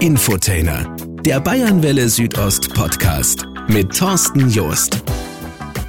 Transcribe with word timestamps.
Infotainer, 0.00 0.94
der 1.24 1.40
Bayernwelle 1.40 2.08
Südost 2.08 2.74
Podcast 2.74 3.46
mit 3.68 3.96
Thorsten 3.96 4.50
Joost. 4.50 5.02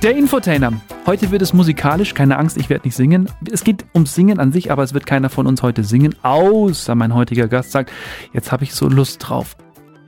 Der 0.03 0.15
Infotainer. 0.15 0.79
Heute 1.05 1.31
wird 1.31 1.41
es 1.41 1.53
musikalisch, 1.53 2.13
keine 2.13 2.37
Angst, 2.37 2.55
ich 2.57 2.69
werde 2.69 2.87
nicht 2.87 2.95
singen. 2.95 3.29
Es 3.51 3.63
geht 3.63 3.85
ums 3.93 4.13
Singen 4.13 4.39
an 4.39 4.51
sich, 4.51 4.71
aber 4.71 4.83
es 4.83 4.93
wird 4.93 5.05
keiner 5.05 5.29
von 5.29 5.47
uns 5.47 5.63
heute 5.63 5.83
singen, 5.83 6.15
außer 6.21 6.93
mein 6.95 7.13
heutiger 7.13 7.47
Gast 7.47 7.71
sagt, 7.71 7.91
jetzt 8.31 8.51
habe 8.51 8.63
ich 8.63 8.73
so 8.73 8.87
Lust 8.87 9.27
drauf. 9.27 9.57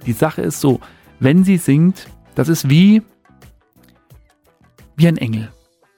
Die 0.06 0.14
Sache 0.14 0.42
ist 0.42 0.61
so, 0.61 0.79
wenn 1.20 1.43
sie 1.43 1.57
singt, 1.57 2.07
das 2.36 2.50
ist 2.50 2.70
wie 2.70 3.02
wie 4.96 5.07
ein 5.07 5.18
Engel. 5.18 5.52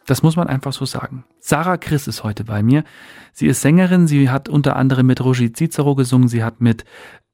Das 0.05 0.23
muss 0.23 0.35
man 0.35 0.47
einfach 0.47 0.73
so 0.73 0.85
sagen. 0.85 1.23
Sarah 1.39 1.77
Chris 1.77 2.07
ist 2.07 2.23
heute 2.23 2.43
bei 2.43 2.63
mir. 2.63 2.83
Sie 3.31 3.45
ist 3.45 3.61
Sängerin, 3.61 4.07
sie 4.07 4.29
hat 4.29 4.49
unter 4.49 4.75
anderem 4.75 5.05
mit 5.05 5.23
Roger 5.23 5.53
Cicero 5.53 5.93
gesungen, 5.93 6.27
sie 6.27 6.43
hat 6.43 6.61
mit 6.61 6.83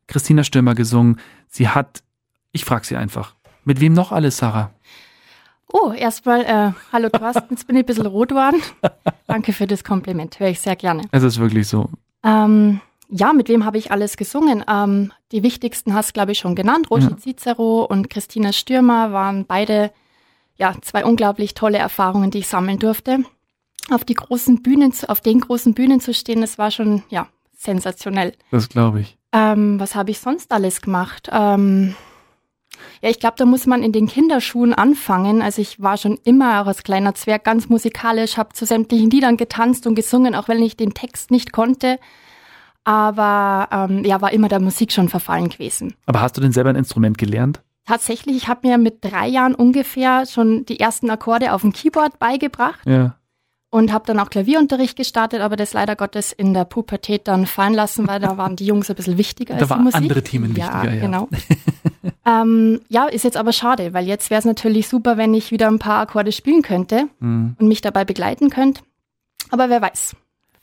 Christina 0.07 0.43
Stürmer 0.43 0.75
gesungen, 0.75 1.19
sie 1.47 1.69
hat, 1.69 2.03
ich 2.51 2.65
frage 2.65 2.85
sie 2.85 2.95
einfach, 2.95 3.35
mit 3.63 3.79
wem 3.79 3.93
noch 3.93 4.11
alles, 4.11 4.37
Sarah? 4.37 4.71
Oh, 5.71 5.91
erstmal, 5.91 6.41
äh, 6.45 6.71
hallo 6.91 7.09
Thorsten, 7.09 7.47
jetzt 7.49 7.67
bin 7.67 7.75
ich 7.75 7.83
ein 7.83 7.85
bisschen 7.85 8.05
rot 8.05 8.29
geworden. 8.29 8.61
Danke 9.27 9.51
für 9.51 9.67
das 9.67 9.83
Kompliment, 9.83 10.39
höre 10.39 10.49
ich 10.49 10.59
sehr 10.59 10.75
gerne. 10.75 11.03
Es 11.11 11.23
ist 11.23 11.39
wirklich 11.39 11.67
so. 11.67 11.89
Ähm, 12.23 12.79
ja, 13.09 13.33
mit 13.33 13.49
wem 13.49 13.65
habe 13.65 13.77
ich 13.77 13.91
alles 13.91 14.17
gesungen? 14.17 14.63
Ähm, 14.67 15.11
die 15.31 15.43
wichtigsten 15.43 15.93
hast, 15.93 16.13
glaube 16.13 16.31
ich, 16.31 16.39
schon 16.39 16.55
genannt. 16.55 16.89
Roger 16.89 17.11
ja. 17.11 17.17
Cicero 17.17 17.83
und 17.83 18.09
Christina 18.09 18.51
Stürmer 18.51 19.11
waren 19.11 19.45
beide 19.45 19.91
ja, 20.57 20.75
zwei 20.81 21.03
unglaublich 21.03 21.53
tolle 21.53 21.77
Erfahrungen, 21.77 22.31
die 22.31 22.39
ich 22.39 22.47
sammeln 22.47 22.79
durfte. 22.79 23.23
Auf 23.91 24.05
die 24.05 24.15
großen 24.15 24.63
Bühnen, 24.63 24.93
auf 25.07 25.21
den 25.21 25.41
großen 25.41 25.73
Bühnen 25.73 25.99
zu 25.99 26.13
stehen, 26.13 26.41
das 26.41 26.57
war 26.57 26.71
schon, 26.71 27.03
ja, 27.09 27.27
sensationell. 27.55 28.33
Das 28.51 28.69
glaube 28.69 29.01
ich. 29.01 29.14
Ähm, 29.35 29.79
was 29.79 29.95
habe 29.95 30.11
ich 30.11 30.19
sonst 30.19 30.53
alles 30.53 30.81
gemacht? 30.81 31.29
Ähm, 31.31 31.95
ja, 33.01 33.09
ich 33.09 33.19
glaube, 33.19 33.35
da 33.37 33.45
muss 33.45 33.65
man 33.65 33.83
in 33.83 33.91
den 33.91 34.07
Kinderschuhen 34.07 34.73
anfangen. 34.73 35.41
Also 35.41 35.61
ich 35.61 35.81
war 35.81 35.97
schon 35.97 36.17
immer 36.23 36.61
auch 36.61 36.67
als 36.67 36.83
kleiner 36.83 37.15
Zwerg 37.15 37.43
ganz 37.43 37.67
musikalisch, 37.67 38.37
habe 38.37 38.53
zu 38.53 38.65
sämtlichen 38.65 39.09
Liedern 39.09 39.35
getanzt 39.35 39.87
und 39.87 39.95
gesungen, 39.95 40.35
auch 40.35 40.47
wenn 40.47 40.63
ich 40.63 40.77
den 40.77 40.93
Text 40.93 41.31
nicht 41.31 41.51
konnte. 41.51 41.99
Aber 42.85 43.67
ähm, 43.71 44.05
ja, 44.05 44.21
war 44.21 44.31
immer 44.31 44.47
der 44.47 44.61
Musik 44.61 44.93
schon 44.93 45.09
verfallen 45.09 45.49
gewesen. 45.49 45.95
Aber 46.05 46.21
hast 46.21 46.37
du 46.37 46.41
denn 46.41 46.51
selber 46.53 46.69
ein 46.69 46.75
Instrument 46.75 47.17
gelernt? 47.17 47.61
Tatsächlich, 47.85 48.37
ich 48.37 48.47
habe 48.47 48.67
mir 48.67 48.77
mit 48.77 49.03
drei 49.03 49.27
Jahren 49.27 49.53
ungefähr 49.53 50.25
schon 50.25 50.65
die 50.65 50.79
ersten 50.79 51.09
Akkorde 51.09 51.53
auf 51.53 51.61
dem 51.61 51.73
Keyboard 51.73 52.19
beigebracht. 52.19 52.79
Ja. 52.85 53.15
Und 53.75 53.91
habe 53.91 54.05
dann 54.05 54.21
auch 54.21 54.29
Klavierunterricht 54.29 54.95
gestartet, 54.95 55.41
aber 55.41 55.57
das 55.57 55.73
leider 55.73 55.97
Gottes 55.97 56.31
in 56.31 56.53
der 56.53 56.63
Pubertät 56.63 57.27
dann 57.27 57.45
fallen 57.45 57.73
lassen, 57.73 58.07
weil 58.07 58.21
da 58.21 58.37
waren 58.37 58.55
die 58.55 58.65
Jungs 58.65 58.89
ein 58.89 58.95
bisschen 58.95 59.17
wichtiger 59.17 59.55
da 59.55 59.65
als 59.65 59.67
die 59.67 59.79
Musik. 59.79 59.95
andere 59.95 60.23
Themen 60.23 60.55
wichtiger, 60.55 60.85
ja. 60.85 60.93
ja. 60.93 61.01
Genau. 61.01 61.27
ähm, 62.25 62.79
ja, 62.87 63.07
ist 63.07 63.25
jetzt 63.25 63.35
aber 63.35 63.51
schade, 63.51 63.93
weil 63.93 64.07
jetzt 64.07 64.29
wäre 64.29 64.39
es 64.39 64.45
natürlich 64.45 64.87
super, 64.87 65.17
wenn 65.17 65.33
ich 65.33 65.51
wieder 65.51 65.67
ein 65.67 65.79
paar 65.79 65.99
Akkorde 65.99 66.31
spielen 66.31 66.61
könnte 66.61 67.09
mhm. 67.19 67.57
und 67.59 67.67
mich 67.67 67.81
dabei 67.81 68.05
begleiten 68.05 68.49
könnte. 68.49 68.81
Aber 69.51 69.69
wer 69.69 69.81
weiß. 69.81 70.15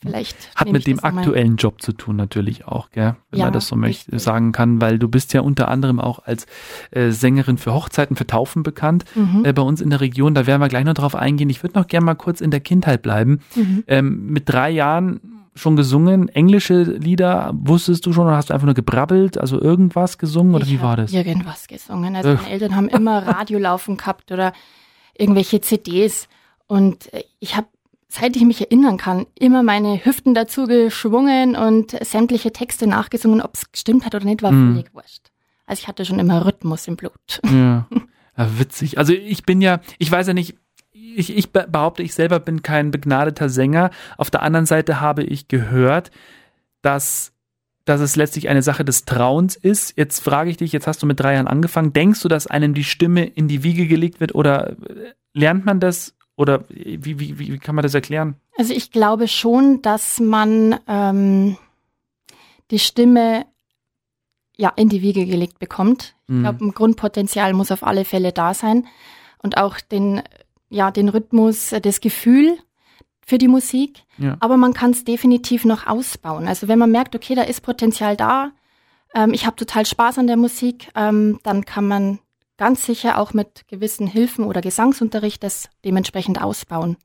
Vielleicht 0.03 0.37
Hat 0.57 0.71
mit 0.71 0.87
dem 0.87 1.03
aktuellen 1.03 1.57
Job 1.57 1.81
zu 1.81 1.93
tun 1.93 2.17
natürlich 2.17 2.67
auch, 2.67 2.91
gell? 2.91 3.17
wenn 3.31 3.39
ja, 3.39 3.47
man 3.47 3.53
das 3.53 3.69
so 3.69 3.77
möchte, 3.77 4.19
sagen 4.19 4.53
kann, 4.53 4.81
weil 4.81 4.99
du 4.99 5.09
bist 5.09 5.33
ja 5.33 5.41
unter 5.43 5.69
anderem 5.69 6.01
auch 6.01 6.21
als 6.25 6.47
äh, 6.91 7.11
Sängerin 7.11 7.57
für 7.57 7.73
Hochzeiten, 7.73 8.17
für 8.17 8.27
Taufen 8.27 8.63
bekannt 8.63 9.05
mhm. 9.15 9.45
äh, 9.45 9.53
bei 9.53 9.63
uns 9.63 9.81
in 9.81 9.91
der 9.91 10.01
Region. 10.01 10.35
Da 10.35 10.47
werden 10.47 10.61
wir 10.61 10.69
gleich 10.69 10.85
noch 10.85 10.95
drauf 10.95 11.15
eingehen. 11.15 11.51
Ich 11.51 11.63
würde 11.63 11.79
noch 11.79 11.87
gerne 11.87 12.05
mal 12.05 12.15
kurz 12.15 12.41
in 12.41 12.51
der 12.51 12.61
Kindheit 12.61 13.03
bleiben. 13.03 13.41
Mhm. 13.55 13.85
Ähm, 13.87 14.27
mit 14.27 14.49
drei 14.49 14.71
Jahren 14.71 15.21
schon 15.55 15.77
gesungen, 15.77 16.29
englische 16.29 16.83
Lieder, 16.83 17.53
wusstest 17.55 18.07
du 18.07 18.13
schon 18.13 18.27
oder 18.27 18.37
hast 18.37 18.51
du 18.51 18.55
einfach 18.55 18.65
nur 18.65 18.75
gebrabbelt, 18.75 19.39
also 19.39 19.61
irgendwas 19.61 20.19
gesungen 20.19 20.55
oder 20.55 20.65
ich 20.65 20.73
wie 20.73 20.81
war 20.81 20.97
das? 20.97 21.13
Irgendwas 21.13 21.69
gesungen. 21.69 22.17
Also 22.17 22.35
meine 22.35 22.51
Eltern 22.51 22.75
haben 22.75 22.89
immer 22.89 23.27
Radio 23.27 23.59
laufen 23.59 23.97
gehabt 23.97 24.33
oder 24.33 24.53
irgendwelche 25.17 25.61
CDs 25.61 26.29
und 26.67 27.13
äh, 27.13 27.25
ich 27.39 27.57
habe 27.57 27.67
seit 28.13 28.37
ich 28.37 28.45
mich 28.45 28.61
erinnern 28.61 28.99
kann, 28.99 29.27
immer 29.39 29.63
meine 29.63 30.05
Hüften 30.05 30.35
dazu 30.35 30.67
geschwungen 30.67 31.57
und 31.57 31.93
sämtliche 32.05 32.53
Texte 32.53 32.87
nachgesungen. 32.87 33.41
Ob 33.41 33.55
es 33.55 33.73
gestimmt 33.73 34.05
hat 34.05 34.15
oder 34.15 34.27
nicht, 34.27 34.43
war 34.43 34.53
mhm. 34.53 34.75
völlig 34.75 34.95
wurscht. 34.95 35.31
Also 35.65 35.81
ich 35.81 35.89
hatte 35.89 36.05
schon 36.05 36.19
immer 36.19 36.45
Rhythmus 36.45 36.87
im 36.89 36.97
Blut. 36.97 37.41
Ja. 37.45 37.87
ja, 38.37 38.59
witzig. 38.59 38.99
Also 38.99 39.15
ich 39.15 39.45
bin 39.45 39.63
ja, 39.63 39.81
ich 39.97 40.13
weiß 40.13 40.27
ja 40.27 40.35
nicht, 40.35 40.57
ich, 40.93 41.35
ich 41.35 41.53
behaupte, 41.53 42.03
ich 42.03 42.13
selber 42.13 42.39
bin 42.39 42.63
kein 42.63 42.91
begnadeter 42.91 43.49
Sänger. 43.49 43.91
Auf 44.19 44.31
der 44.31 44.43
anderen 44.43 44.67
Seite 44.67 45.01
habe 45.01 45.25
ich 45.25 45.49
gehört, 45.49 46.11
dass, 46.83 47.33
dass 47.87 48.03
es 48.03 48.17
letztlich 48.17 48.51
eine 48.51 48.63
Sache 48.63 48.85
des 48.85 49.07
Trauens 49.07 49.57
ist. 49.57 49.97
Jetzt 49.97 50.23
frage 50.23 50.51
ich 50.51 50.59
dich, 50.59 50.73
jetzt 50.73 50.87
hast 50.87 51.03
du 51.03 51.07
mit 51.07 51.19
drei 51.19 51.33
Jahren 51.33 51.49
angefangen. 51.49 51.95
Denkst 51.95 52.21
du, 52.21 52.29
dass 52.29 52.47
einem 52.47 52.75
die 52.75 52.85
Stimme 52.85 53.25
in 53.25 53.49
die 53.49 53.63
Wiege 53.63 53.87
gelegt 53.87 54.21
wird 54.21 54.35
oder 54.35 54.77
lernt 55.33 55.65
man 55.65 55.81
das 55.81 56.15
oder 56.37 56.65
wie, 56.69 57.19
wie, 57.19 57.39
wie 57.39 57.59
kann 57.59 57.75
man 57.75 57.83
das 57.83 57.95
erklären? 57.95 58.37
Also 58.57 58.73
ich 58.75 58.91
glaube 58.91 59.29
schon, 59.29 59.83
dass 59.83 60.21
man 60.21 60.79
ähm, 60.87 61.57
die 62.71 62.79
Stimme 62.79 63.47
ja 64.57 64.73
in 64.77 64.89
die 64.89 65.03
Wiege 65.03 65.27
gelegt 65.27 65.59
bekommt. 65.59 66.15
Ich 66.29 66.35
mhm. 66.35 66.43
glaube, 66.43 66.65
ein 66.65 66.73
Grundpotenzial 66.73 67.53
muss 67.53 67.71
auf 67.71 67.85
alle 67.85 68.05
Fälle 68.05 68.33
da 68.33 68.55
sein. 68.55 68.87
Und 69.43 69.57
auch 69.57 69.81
den, 69.81 70.23
ja, 70.69 70.91
den 70.91 71.09
Rhythmus, 71.09 71.75
das 71.83 72.01
Gefühl 72.01 72.59
für 73.25 73.39
die 73.39 73.49
Musik. 73.49 74.05
Ja. 74.19 74.37
Aber 74.41 74.57
man 74.57 74.73
kann 74.73 74.93
es 74.93 75.05
definitiv 75.05 75.65
noch 75.65 75.87
ausbauen. 75.87 76.49
Also 76.49 76.69
wenn 76.69 76.79
man 76.79 76.91
merkt, 76.91 77.15
okay, 77.15 77.35
da 77.35 77.43
ist 77.43 77.61
Potenzial 77.63 78.17
da, 78.17 78.53
ähm, 79.15 79.33
ich 79.33 79.47
habe 79.47 79.57
total 79.57 79.87
Spaß 79.87 80.19
an 80.19 80.27
der 80.27 80.37
Musik, 80.37 80.89
ähm, 80.95 81.41
dann 81.43 81.65
kann 81.65 81.87
man 81.87 82.19
ganz 82.57 82.85
sicher 82.87 83.19
auch 83.19 83.33
mit 83.33 83.67
gewissen 83.69 84.07
Hilfen 84.07 84.45
oder 84.45 84.61
Gesangsunterricht 84.61 85.43
das 85.43 85.69
dementsprechend 85.85 86.41
ausbauen. 86.41 86.97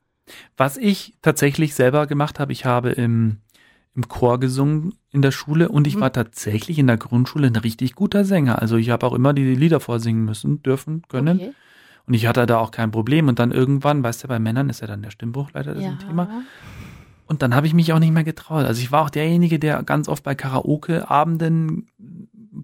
Was 0.56 0.76
ich 0.76 1.14
tatsächlich 1.22 1.74
selber 1.74 2.06
gemacht 2.06 2.38
habe, 2.38 2.52
ich 2.52 2.64
habe 2.64 2.90
im, 2.90 3.38
im 3.94 4.08
Chor 4.08 4.38
gesungen 4.38 4.94
in 5.10 5.22
der 5.22 5.30
Schule 5.30 5.68
und 5.68 5.86
ich 5.86 5.96
mhm. 5.96 6.00
war 6.00 6.12
tatsächlich 6.12 6.78
in 6.78 6.86
der 6.86 6.98
Grundschule 6.98 7.46
ein 7.46 7.56
richtig 7.56 7.94
guter 7.94 8.24
Sänger. 8.24 8.60
Also 8.60 8.76
ich 8.76 8.90
habe 8.90 9.06
auch 9.06 9.14
immer 9.14 9.32
die 9.32 9.54
Lieder 9.54 9.80
vorsingen 9.80 10.24
müssen, 10.24 10.62
dürfen, 10.62 11.02
können. 11.08 11.38
Okay. 11.38 11.52
Und 12.06 12.14
ich 12.14 12.26
hatte 12.26 12.46
da 12.46 12.58
auch 12.58 12.70
kein 12.70 12.90
Problem. 12.90 13.28
Und 13.28 13.38
dann 13.38 13.52
irgendwann, 13.52 14.02
weißt 14.02 14.24
du, 14.24 14.28
bei 14.28 14.38
Männern 14.38 14.70
ist 14.70 14.80
ja 14.80 14.86
dann 14.86 15.02
der 15.02 15.10
Stimmbruch 15.10 15.50
leider 15.52 15.74
das 15.74 15.84
ja. 15.84 15.90
ein 15.90 15.98
Thema. 15.98 16.42
Und 17.26 17.42
dann 17.42 17.54
habe 17.54 17.66
ich 17.66 17.74
mich 17.74 17.92
auch 17.92 17.98
nicht 17.98 18.12
mehr 18.12 18.24
getraut. 18.24 18.64
Also 18.64 18.80
ich 18.80 18.90
war 18.90 19.02
auch 19.02 19.10
derjenige, 19.10 19.58
der 19.58 19.82
ganz 19.82 20.08
oft 20.08 20.24
bei 20.24 20.34
Karaoke-Abenden 20.34 21.88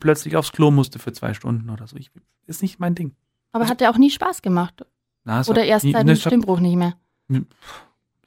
plötzlich 0.04 0.36
aufs 0.36 0.52
Klo 0.52 0.70
musste 0.70 0.98
für 0.98 1.14
zwei 1.14 1.32
Stunden 1.32 1.70
oder 1.70 1.86
so. 1.86 1.96
Ich, 1.96 2.10
ist 2.46 2.60
nicht 2.60 2.78
mein 2.78 2.94
Ding. 2.94 3.16
Aber 3.52 3.68
hat 3.68 3.80
er 3.80 3.90
auch 3.90 3.96
nie 3.96 4.10
Spaß 4.10 4.42
gemacht? 4.42 4.84
Na, 5.24 5.42
oder 5.46 5.64
erst 5.64 5.86
nie, 5.86 5.92
seit 5.92 6.06
dem 6.06 6.16
Stimmbruch 6.16 6.60
nicht 6.60 6.76
mehr? 6.76 6.94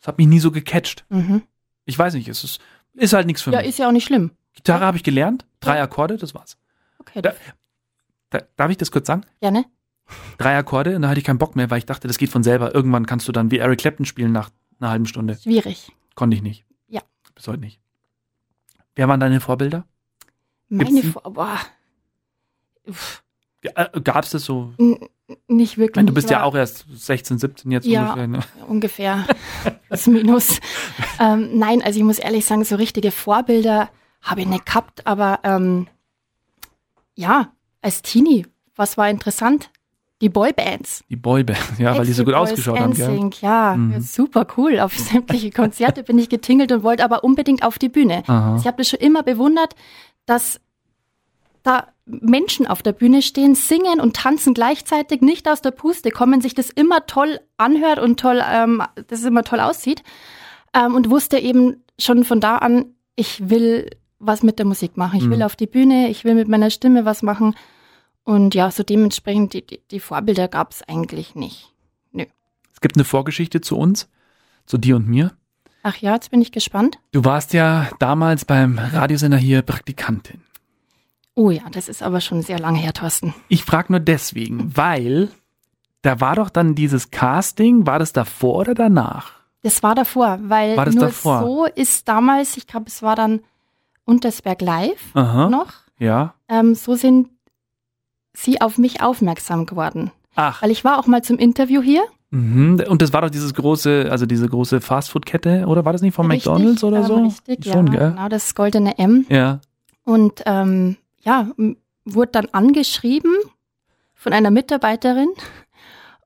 Es 0.01 0.07
hat 0.07 0.17
mich 0.17 0.25
nie 0.25 0.39
so 0.39 0.49
gecatcht. 0.49 1.05
Mhm. 1.09 1.43
Ich 1.85 1.97
weiß 1.97 2.15
nicht, 2.15 2.27
es 2.29 2.43
ist, 2.43 2.59
ist 2.93 3.13
halt 3.13 3.27
nichts 3.27 3.43
für 3.43 3.51
ja, 3.51 3.57
mich. 3.57 3.65
Ja, 3.65 3.69
ist 3.69 3.77
ja 3.77 3.87
auch 3.87 3.91
nicht 3.91 4.05
schlimm. 4.05 4.31
Gitarre 4.55 4.85
habe 4.85 4.97
ich 4.97 5.03
gelernt, 5.03 5.45
drei. 5.59 5.79
Akkorde, 5.79 6.17
das 6.17 6.33
war's. 6.33 6.57
Okay. 6.97 7.21
Da, 7.21 7.33
da, 8.31 8.39
darf 8.55 8.71
ich 8.71 8.77
das 8.77 8.89
kurz 8.89 9.05
sagen? 9.05 9.21
Ja, 9.39 9.51
ne? 9.51 9.65
Drei 10.39 10.57
Akkorde 10.57 10.95
und 10.95 11.03
da 11.03 11.09
hatte 11.09 11.19
ich 11.19 11.25
keinen 11.25 11.37
Bock 11.37 11.55
mehr, 11.55 11.69
weil 11.69 11.77
ich 11.77 11.85
dachte, 11.85 12.07
das 12.07 12.17
geht 12.17 12.31
von 12.31 12.41
selber. 12.41 12.73
Irgendwann 12.73 13.05
kannst 13.05 13.27
du 13.27 13.31
dann 13.31 13.51
wie 13.51 13.59
Eric 13.59 13.79
Clapton 13.79 14.07
spielen 14.07 14.31
nach 14.31 14.49
einer 14.79 14.89
halben 14.89 15.05
Stunde. 15.05 15.35
Schwierig. 15.35 15.91
Konnte 16.15 16.35
ich 16.35 16.41
nicht. 16.41 16.65
Ja. 16.87 17.01
Bis 17.35 17.47
heute 17.47 17.59
nicht. 17.59 17.79
Wer 18.95 19.07
waren 19.07 19.19
deine 19.19 19.39
Vorbilder? 19.41 19.85
Meine 20.69 21.03
Vorbilder. 21.03 21.59
Äh, 23.61 24.01
Gab 24.01 24.23
es 24.23 24.31
das 24.31 24.45
so? 24.45 24.73
nicht 25.47 25.77
wirklich. 25.77 25.97
Meine, 25.97 26.07
du 26.07 26.13
bist 26.13 26.29
ja 26.29 26.43
auch 26.43 26.55
erst 26.55 26.85
16, 26.89 27.37
17 27.39 27.71
jetzt 27.71 27.85
ja, 27.85 28.13
ungefähr. 28.13 28.27
Ne? 28.27 28.39
ungefähr. 28.67 29.25
Das 29.89 30.05
Minus. 30.05 30.59
ähm, 31.19 31.57
nein, 31.57 31.81
also 31.81 31.97
ich 31.97 32.03
muss 32.03 32.19
ehrlich 32.19 32.43
sagen, 32.45 32.65
so 32.65 32.75
richtige 32.75 33.11
Vorbilder 33.11 33.89
habe 34.21 34.41
ich 34.41 34.47
nicht 34.47 34.65
gehabt, 34.65 35.07
aber 35.07 35.39
ähm, 35.43 35.87
ja, 37.15 37.53
als 37.81 38.01
Teenie, 38.01 38.45
was 38.75 38.97
war 38.97 39.09
interessant? 39.09 39.69
Die 40.21 40.29
Boybands. 40.29 41.03
Die 41.09 41.15
Boybands, 41.15 41.77
ja, 41.77 41.95
weil 41.95 42.05
die 42.05 42.11
so 42.11 42.25
gut 42.25 42.33
Boys 42.33 42.51
ausgeschaut 42.51 42.79
haben. 42.79 42.93
Gell? 42.93 43.29
Ja, 43.39 43.75
mhm. 43.75 44.01
super 44.01 44.47
cool. 44.57 44.79
Auf 44.79 44.97
sämtliche 44.97 45.51
Konzerte 45.51 46.03
bin 46.03 46.17
ich 46.17 46.27
getingelt 46.27 46.71
und 46.71 46.83
wollte 46.83 47.03
aber 47.05 47.23
unbedingt 47.23 47.63
auf 47.63 47.77
die 47.77 47.89
Bühne. 47.89 48.23
Also 48.27 48.61
ich 48.61 48.67
habe 48.67 48.77
das 48.77 48.89
schon 48.89 48.99
immer 48.99 49.23
bewundert, 49.23 49.75
dass 50.27 50.61
da 51.63 51.87
Menschen 52.05 52.67
auf 52.67 52.83
der 52.83 52.93
Bühne 52.93 53.21
stehen, 53.21 53.55
singen 53.55 53.99
und 53.99 54.15
tanzen 54.15 54.53
gleichzeitig, 54.53 55.21
nicht 55.21 55.49
aus 55.49 55.61
der 55.61 55.71
Puste 55.71 56.11
kommen, 56.11 56.39
sich 56.39 56.53
das 56.53 56.69
immer 56.69 57.07
toll 57.07 57.39
anhört 57.57 57.99
und 57.99 58.19
toll, 58.19 58.41
ähm, 58.47 58.83
das 59.07 59.23
immer 59.23 59.43
toll 59.43 59.59
aussieht. 59.59 60.03
Ähm, 60.73 60.93
und 60.93 61.09
wusste 61.09 61.39
eben 61.39 61.83
schon 61.99 62.23
von 62.23 62.39
da 62.39 62.57
an, 62.57 62.93
ich 63.15 63.49
will 63.49 63.89
was 64.19 64.43
mit 64.43 64.59
der 64.59 64.65
Musik 64.65 64.97
machen. 64.97 65.17
Ich 65.17 65.25
mhm. 65.25 65.31
will 65.31 65.43
auf 65.43 65.55
die 65.55 65.67
Bühne, 65.67 66.09
ich 66.09 66.23
will 66.23 66.35
mit 66.35 66.47
meiner 66.47 66.69
Stimme 66.69 67.05
was 67.05 67.21
machen. 67.21 67.55
Und 68.23 68.55
ja, 68.55 68.71
so 68.71 68.83
dementsprechend, 68.83 69.53
die, 69.53 69.65
die, 69.65 69.81
die 69.91 69.99
Vorbilder 69.99 70.47
gab 70.47 70.71
es 70.71 70.83
eigentlich 70.83 71.35
nicht. 71.35 71.73
Nö. 72.11 72.25
Es 72.73 72.81
gibt 72.81 72.95
eine 72.95 73.05
Vorgeschichte 73.05 73.61
zu 73.61 73.77
uns, 73.77 74.09
zu 74.65 74.77
dir 74.77 74.95
und 74.95 75.07
mir. 75.07 75.37
Ach 75.83 75.95
ja, 75.97 76.13
jetzt 76.13 76.31
bin 76.31 76.41
ich 76.41 76.51
gespannt. 76.51 76.99
Du 77.11 77.23
warst 77.23 77.53
ja 77.53 77.87
damals 77.99 78.45
beim 78.45 78.77
Radiosender 78.77 79.37
hier 79.37 79.61
Praktikantin. 79.61 80.41
Oh 81.35 81.51
ja, 81.51 81.63
das 81.71 81.87
ist 81.87 82.01
aber 82.01 82.19
schon 82.19 82.41
sehr 82.41 82.59
lange 82.59 82.79
her, 82.79 82.93
Thorsten. 82.93 83.33
Ich 83.47 83.63
frage 83.63 83.93
nur 83.93 83.99
deswegen, 83.99 84.75
weil 84.75 85.29
da 86.01 86.19
war 86.19 86.35
doch 86.35 86.49
dann 86.49 86.73
dieses 86.73 87.11
Casting, 87.11 87.85
war 87.85 87.99
das 87.99 88.11
davor 88.11 88.59
oder 88.59 88.73
danach? 88.73 89.33
Das 89.61 89.83
war 89.83 89.95
davor, 89.95 90.39
weil 90.41 90.77
war 90.77 90.85
das 90.85 90.95
nur 90.95 91.05
davor? 91.05 91.41
so 91.41 91.65
ist 91.65 92.07
damals, 92.07 92.57
ich 92.57 92.67
glaube, 92.67 92.87
es 92.87 93.01
war 93.01 93.15
dann 93.15 93.41
Untersberg 94.05 94.61
Live 94.61 95.13
Aha. 95.13 95.49
noch. 95.49 95.73
Ja. 95.99 96.33
Ähm, 96.47 96.75
so 96.75 96.95
sind 96.95 97.29
sie 98.33 98.61
auf 98.61 98.77
mich 98.77 99.01
aufmerksam 99.01 99.65
geworden. 99.65 100.11
Ach. 100.35 100.61
Weil 100.61 100.71
ich 100.71 100.83
war 100.83 100.97
auch 100.99 101.07
mal 101.07 101.23
zum 101.23 101.37
Interview 101.37 101.81
hier. 101.81 102.03
Mhm. 102.29 102.83
Und 102.89 103.01
das 103.01 103.13
war 103.13 103.21
doch 103.21 103.29
dieses 103.29 103.53
große, 103.53 104.07
also 104.11 104.25
diese 104.25 104.47
große 104.49 104.81
Fastfood-Kette, 104.81 105.65
oder 105.65 105.85
war 105.85 105.93
das 105.93 106.01
nicht 106.01 106.13
von 106.13 106.29
Richtig, 106.29 106.51
McDonalds 106.51 106.83
oder 106.83 106.97
ähm, 106.97 107.03
so? 107.05 107.15
Richtig, 107.23 107.71
Schon, 107.71 107.87
ja, 107.87 107.99
gell? 107.99 108.09
genau, 108.11 108.27
das 108.29 108.53
goldene 108.53 108.97
M. 108.97 109.25
Ja. 109.29 109.61
Und 110.03 110.43
ähm, 110.45 110.97
ja, 111.23 111.49
wurde 112.05 112.31
dann 112.31 112.47
angeschrieben 112.51 113.33
von 114.13 114.33
einer 114.33 114.51
Mitarbeiterin 114.51 115.29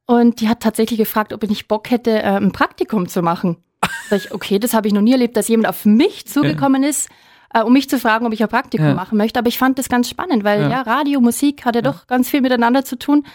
und 0.06 0.42
die 0.42 0.50
hat 0.50 0.60
tatsächlich 0.62 0.98
gefragt, 1.00 1.34
ob 1.34 1.44
ich 1.44 1.50
nicht 1.50 1.68
Bock 1.68 1.90
hätte, 1.92 2.12
äh, 2.12 2.38
ein 2.38 2.52
Praktikum 2.52 3.08
zu 3.08 3.22
machen. 3.22 3.58
Sag 4.10 4.26
ich, 4.26 4.32
okay, 4.34 4.60
das 4.60 4.74
habe 4.74 4.88
ich 4.88 4.94
noch 4.94 5.02
nie 5.02 5.12
erlebt, 5.14 5.38
dass 5.38 5.48
jemand 5.48 5.68
auf 5.70 5.86
mich 5.86 6.28
zugekommen 6.28 6.84
ist, 6.84 7.10
äh, 7.54 7.62
um 7.62 7.74
mich 7.74 7.90
zu 7.90 8.00
fragen, 8.00 8.26
ob 8.26 8.34
ich 8.34 8.42
ein 8.42 8.50
Praktikum 8.50 8.88
Ja. 8.88 8.94
machen 8.94 9.18
möchte. 9.18 9.40
Aber 9.40 9.48
ich 9.50 9.58
fand 9.58 9.78
das 9.80 9.90
ganz 9.90 10.10
spannend, 10.10 10.44
weil 10.44 10.62
Ja. 10.62 10.70
ja, 10.70 10.82
Radio, 10.82 11.22
Musik 11.22 11.66
hat 11.66 11.76
ja 11.76 11.82
doch 11.82 12.08
ganz 12.08 12.30
viel 12.30 12.42
miteinander 12.42 12.84
zu 12.86 12.98
tun 12.98 13.26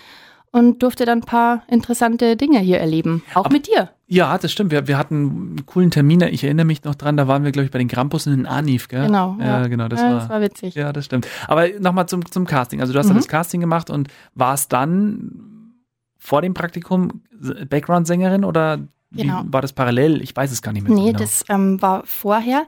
und 0.56 0.82
durfte 0.82 1.04
dann 1.04 1.18
ein 1.18 1.24
paar 1.24 1.62
interessante 1.68 2.36
Dinge 2.36 2.58
hier 2.60 2.78
erleben. 2.78 3.22
Auch 3.34 3.50
mit 3.50 3.66
dir. 3.66 3.90
Ja, 4.06 4.38
das 4.38 4.52
stimmt. 4.52 4.70
Wir, 4.70 4.86
wir 4.88 4.96
hatten 4.96 5.14
einen 5.58 5.66
coolen 5.66 5.90
Termin. 5.90 6.20
Ich 6.22 6.44
erinnere 6.44 6.64
mich 6.64 6.82
noch 6.84 6.94
dran, 6.94 7.16
da 7.16 7.28
waren 7.28 7.44
wir, 7.44 7.52
glaube 7.52 7.66
ich, 7.66 7.70
bei 7.72 7.78
den 7.78 7.88
Krampussen 7.88 8.32
in 8.32 8.46
Anif, 8.46 8.88
gell? 8.88 9.06
Genau. 9.06 9.36
Ja, 9.40 9.66
genau, 9.66 9.88
das 9.88 10.00
ja, 10.00 10.10
war. 10.10 10.14
das 10.20 10.28
war 10.28 10.40
witzig. 10.40 10.74
Ja, 10.74 10.92
das 10.92 11.04
stimmt. 11.04 11.26
Aber 11.46 11.68
nochmal 11.78 12.06
zum, 12.06 12.24
zum 12.30 12.46
Casting. 12.46 12.80
Also 12.80 12.92
du 12.92 12.98
hast 12.98 13.06
dann 13.08 13.16
Mhm. 13.16 13.20
das 13.20 13.28
Casting 13.28 13.60
gemacht 13.60 13.90
und 13.90 14.08
warst 14.34 14.72
dann 14.72 15.72
vor 16.18 16.40
dem 16.42 16.54
Praktikum 16.54 17.22
Background-Sängerin 17.68 18.44
oder 18.44 18.78
wie 19.10 19.22
Genau. 19.22 19.42
war 19.46 19.60
das 19.62 19.72
parallel? 19.72 20.22
Ich 20.22 20.34
weiß 20.34 20.50
es 20.52 20.62
gar 20.62 20.72
nicht 20.72 20.86
mehr 20.88 20.96
Nee, 20.96 21.06
genau. 21.08 21.18
das 21.18 21.44
ähm, 21.48 21.80
war 21.82 22.02
vorher. 22.06 22.66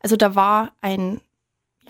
Also 0.00 0.16
da 0.16 0.34
war 0.34 0.72
ein, 0.80 1.20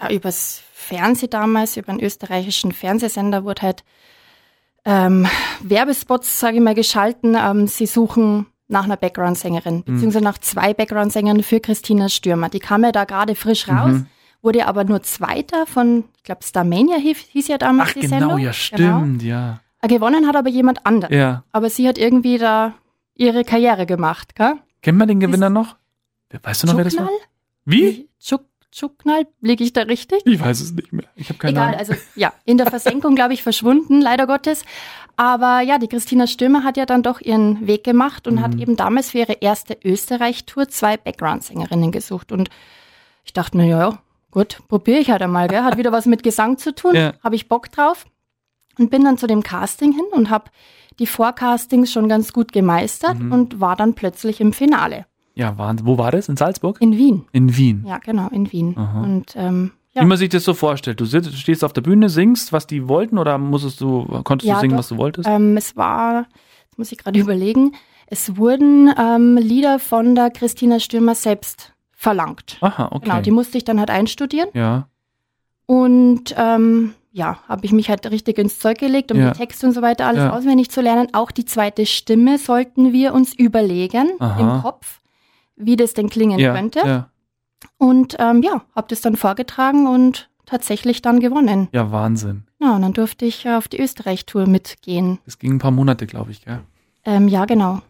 ja, 0.00 0.10
übers 0.10 0.62
Fernsehen 0.72 1.30
damals, 1.30 1.76
über 1.76 1.88
einen 1.90 2.00
österreichischen 2.00 2.72
Fernsehsender 2.72 3.44
wurde 3.44 3.62
halt 3.62 3.84
ähm, 4.88 5.26
Werbespots, 5.62 6.40
sage 6.40 6.56
ich 6.56 6.62
mal, 6.62 6.74
geschalten. 6.74 7.36
Ähm, 7.38 7.66
sie 7.66 7.86
suchen 7.86 8.46
nach 8.68 8.84
einer 8.84 8.96
Background-Sängerin, 8.96 9.84
beziehungsweise 9.84 10.24
nach 10.24 10.38
zwei 10.38 10.74
Background-Sängern 10.74 11.42
für 11.42 11.60
Christina 11.60 12.08
Stürmer. 12.08 12.48
Die 12.48 12.58
kam 12.58 12.84
ja 12.84 12.92
da 12.92 13.04
gerade 13.04 13.34
frisch 13.34 13.68
raus, 13.68 13.92
Mhm. 13.92 14.06
wurde 14.42 14.66
aber 14.66 14.84
nur 14.84 15.02
Zweiter 15.02 15.66
von, 15.66 16.04
ich 16.16 16.22
glaube, 16.24 16.42
Starmania 16.44 16.96
hieß, 16.96 17.18
hieß 17.30 17.48
ja 17.48 17.58
damals 17.58 17.90
Ach 17.90 17.94
die 17.94 18.00
genau, 18.00 18.18
Sendung. 18.18 18.38
ja 18.38 18.52
stimmt, 18.52 19.22
ja. 19.22 19.60
Genau. 19.80 19.94
Gewonnen 19.94 20.26
hat 20.26 20.36
aber 20.36 20.50
jemand 20.50 20.84
anderes. 20.86 21.14
Ja. 21.14 21.44
Aber 21.52 21.70
sie 21.70 21.86
hat 21.88 21.98
irgendwie 21.98 22.36
da 22.38 22.74
ihre 23.14 23.44
Karriere 23.44 23.86
gemacht, 23.86 24.34
gell? 24.34 24.54
Kennt 24.82 24.98
man 24.98 25.08
den 25.08 25.20
Gewinner 25.20 25.50
noch? 25.50 25.76
Weißt 26.42 26.62
du 26.62 26.66
noch, 26.66 26.76
wer 26.76 26.84
das 26.84 26.96
war? 26.98 27.08
Wie? 27.64 28.08
Chuk, 28.20 28.42
Chuknall, 28.72 29.26
liege 29.40 29.64
ich 29.64 29.72
da 29.72 29.82
richtig? 29.82 30.20
Ich 30.26 30.38
weiß 30.40 30.60
es 30.60 30.72
nicht 30.72 30.92
mehr. 30.92 31.04
Ich 31.16 31.28
habe 31.30 31.38
keine 31.38 31.52
Egal, 31.52 31.66
Ahnung. 31.68 31.78
also 31.80 31.94
ja, 32.16 32.32
in 32.44 32.58
der 32.58 32.66
Versenkung, 32.66 33.14
glaube 33.14 33.32
ich, 33.32 33.42
verschwunden, 33.42 34.00
leider 34.00 34.26
Gottes. 34.26 34.62
Aber 35.16 35.60
ja, 35.60 35.78
die 35.78 35.88
Christina 35.88 36.26
Stürmer 36.26 36.62
hat 36.64 36.76
ja 36.76 36.86
dann 36.86 37.02
doch 37.02 37.20
ihren 37.20 37.66
Weg 37.66 37.82
gemacht 37.84 38.26
und 38.28 38.34
Mhm. 38.36 38.42
hat 38.42 38.54
eben 38.56 38.76
damals 38.76 39.10
für 39.10 39.18
ihre 39.18 39.32
erste 39.40 39.76
Österreich-Tour 39.84 40.68
zwei 40.68 40.96
Background-Sängerinnen 40.96 41.90
gesucht. 41.92 42.30
Und 42.30 42.50
ich 43.24 43.32
dachte 43.32 43.56
mir, 43.56 43.66
ja, 43.66 43.98
gut, 44.30 44.58
probiere 44.68 44.98
ich 44.98 45.10
halt 45.10 45.22
einmal, 45.22 45.48
gell? 45.48 45.62
Hat 45.64 45.76
wieder 45.78 45.90
was 45.92 46.06
mit 46.06 46.22
Gesang 46.22 46.58
zu 46.58 46.74
tun, 46.74 46.94
Ja. 46.94 47.14
habe 47.24 47.34
ich 47.36 47.48
Bock 47.48 47.70
drauf. 47.72 48.06
Und 48.78 48.90
bin 48.90 49.02
dann 49.02 49.18
zu 49.18 49.26
dem 49.26 49.42
Casting 49.42 49.90
hin 49.92 50.04
und 50.12 50.30
habe 50.30 50.50
die 51.00 51.06
Vorcastings 51.08 51.90
schon 51.92 52.08
ganz 52.08 52.32
gut 52.32 52.52
gemeistert 52.52 53.18
Mhm. 53.18 53.32
und 53.32 53.60
war 53.60 53.74
dann 53.74 53.94
plötzlich 53.94 54.40
im 54.40 54.52
Finale 54.52 55.06
Ja, 55.38 55.56
Wahnsinn. 55.56 55.86
Wo 55.86 55.96
war 55.98 56.10
das? 56.10 56.28
In 56.28 56.36
Salzburg? 56.36 56.76
in 56.80 56.96
Wien. 56.96 57.24
In 57.32 57.56
Wien. 57.56 57.84
Ja, 57.86 57.98
genau, 57.98 58.28
in 58.28 58.50
Wien. 58.52 58.74
Aha. 58.76 59.02
Und 59.02 59.34
ähm, 59.36 59.70
ja. 59.94 60.02
Wie 60.02 60.06
man 60.06 60.18
sich 60.18 60.28
das 60.28 60.44
so 60.44 60.52
vorstellt. 60.54 61.00
Du 61.00 61.04
sitzt, 61.06 61.32
stehst 61.38 61.64
auf 61.64 61.72
der 61.72 61.80
Bühne, 61.80 62.08
singst, 62.08 62.52
was 62.52 62.66
die 62.66 62.88
wollten 62.88 63.18
oder 63.18 63.38
musstest 63.38 63.80
du, 63.80 64.04
konntest 64.24 64.48
Ja, 64.48 64.54
du 64.56 64.60
singen, 64.60 64.72
doch. 64.72 64.78
was 64.80 64.88
du 64.88 64.96
wolltest? 64.98 65.28
Ähm, 65.28 65.56
es 65.56 65.76
war, 65.76 66.26
jetzt 66.66 66.78
muss 66.78 66.92
ich 66.92 66.98
gerade 66.98 67.18
überlegen, 67.26 67.72
es 68.08 68.36
wurden 68.36 68.92
ähm, 68.98 69.36
Lieder 69.36 69.78
von 69.78 70.14
der 70.14 70.30
Christina 70.30 70.80
Stürmer 70.80 71.14
selbst 71.14 71.72
verlangt. 71.92 72.58
Aha, 72.60 72.88
okay. 72.92 73.04
Genau, 73.08 73.20
die 73.22 73.30
musste 73.30 73.58
ich 73.58 73.64
dann 73.64 73.78
halt 73.80 73.90
einstudieren. 73.90 74.48
ja. 74.54 74.86
Und 75.66 76.34
ähm, 76.38 76.94
ja, 77.12 77.38
habe 77.48 77.66
ich 77.66 77.72
mich 77.72 77.90
halt 77.90 78.10
richtig 78.10 78.38
ins 78.38 78.58
Zeug 78.58 78.78
gelegt, 78.78 79.12
um 79.12 79.18
Ja. 79.18 79.32
die 79.32 79.38
Texte 79.38 79.66
und 79.66 79.72
so 79.72 79.82
weiter 79.82 80.06
alles 80.06 80.20
Ja. 80.22 80.32
auswendig 80.32 80.70
zu 80.70 80.80
lernen. 80.80 81.08
Auch 81.12 81.30
die 81.30 81.44
zweite 81.44 81.84
Stimme 81.84 82.38
sollten 82.38 82.92
wir 82.92 83.12
uns 83.12 83.34
überlegen 83.34 84.08
Aha. 84.18 84.40
im 84.56 84.62
Kopf, 84.62 85.00
wie 85.58 85.76
das 85.76 85.94
denn 85.94 86.08
klingen 86.08 86.38
ja, 86.38 86.54
könnte. 86.54 86.80
Ja. 86.80 87.10
Und 87.76 88.16
ähm, 88.18 88.42
ja, 88.42 88.62
habe 88.74 88.86
das 88.88 89.00
dann 89.00 89.16
vorgetragen 89.16 89.86
und 89.86 90.30
tatsächlich 90.46 91.02
dann 91.02 91.20
gewonnen. 91.20 91.68
ja, 91.72 91.90
Wahnsinn. 91.92 92.44
Ja, 92.60 92.74
und 92.76 92.82
dann 92.82 92.92
durfte 92.92 93.24
ich 93.26 93.44
äh, 93.46 93.54
auf 93.54 93.68
die 93.68 93.80
Österreich-Tour 93.80 94.46
mitgehen. 94.46 95.18
Das 95.24 95.38
ging 95.38 95.54
ein 95.54 95.58
paar 95.58 95.70
Monate, 95.70 96.06
glaube 96.06 96.30
ich, 96.30 96.44
gell? 96.44 96.60
Ähm, 97.04 97.28
ja, 97.28 97.44
genau. 97.44 97.82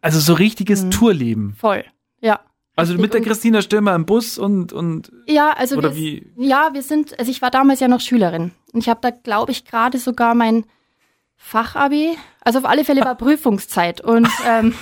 Also 0.00 0.20
so 0.20 0.34
richtiges 0.34 0.84
Mhm. 0.84 0.90
Tourleben. 0.90 1.54
Voll. 1.56 1.82
Ja. 2.20 2.40
Also 2.76 2.92
mit 2.98 3.14
der 3.14 3.22
Christina 3.22 3.62
Stürmer 3.62 3.94
im 3.94 4.04
Bus 4.04 4.36
und, 4.36 4.70
und 4.70 5.10
Ja, 5.26 5.52
also 5.56 5.78
oder 5.78 5.94
wir, 5.96 6.02
wie? 6.02 6.26
ja, 6.36 6.68
wir 6.74 6.82
sind, 6.82 7.18
also 7.18 7.30
ich 7.30 7.40
war 7.40 7.50
damals 7.50 7.80
ja 7.80 7.88
noch 7.88 8.00
Schülerin 8.00 8.50
und 8.74 8.80
ich 8.80 8.90
habe 8.90 9.00
da, 9.00 9.08
glaube 9.08 9.50
ich, 9.52 9.64
gerade 9.64 9.96
sogar 9.96 10.34
mein 10.34 10.66
Fachabi, 11.46 12.16
also 12.40 12.58
auf 12.60 12.64
alle 12.64 12.84
Fälle 12.86 13.02
war 13.02 13.14
Prüfungszeit 13.16 14.00
und 14.00 14.26
ähm, 14.48 14.74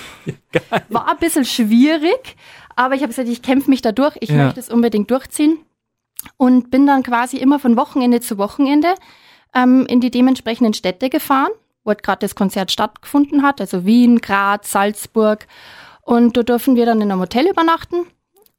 war 0.87 1.09
ein 1.11 1.17
bisschen 1.17 1.43
schwierig, 1.43 2.37
aber 2.77 2.95
ich 2.95 3.01
habe 3.01 3.09
gesagt, 3.09 3.27
ich 3.27 3.41
kämpfe 3.41 3.69
mich 3.69 3.81
da 3.81 3.91
durch, 3.91 4.15
ich 4.21 4.29
Ja. 4.29 4.45
möchte 4.45 4.61
es 4.61 4.69
unbedingt 4.69 5.11
durchziehen 5.11 5.59
und 6.37 6.71
bin 6.71 6.87
dann 6.87 7.03
quasi 7.03 7.35
immer 7.37 7.59
von 7.59 7.75
Wochenende 7.75 8.21
zu 8.21 8.37
Wochenende 8.37 8.95
ähm, 9.53 9.85
in 9.87 9.99
die 9.99 10.09
dementsprechenden 10.09 10.73
Städte 10.73 11.09
gefahren, 11.09 11.51
wo 11.83 11.89
halt 11.89 12.01
gerade 12.01 12.19
das 12.19 12.33
Konzert 12.33 12.71
stattgefunden 12.71 13.43
hat, 13.43 13.59
also 13.59 13.85
Wien, 13.85 14.19
Graz, 14.21 14.71
Salzburg 14.71 15.45
und 16.01 16.37
da 16.37 16.43
durften 16.43 16.77
wir 16.77 16.85
dann 16.85 17.01
in 17.01 17.11
einem 17.11 17.19
Hotel 17.19 17.45
übernachten 17.47 18.05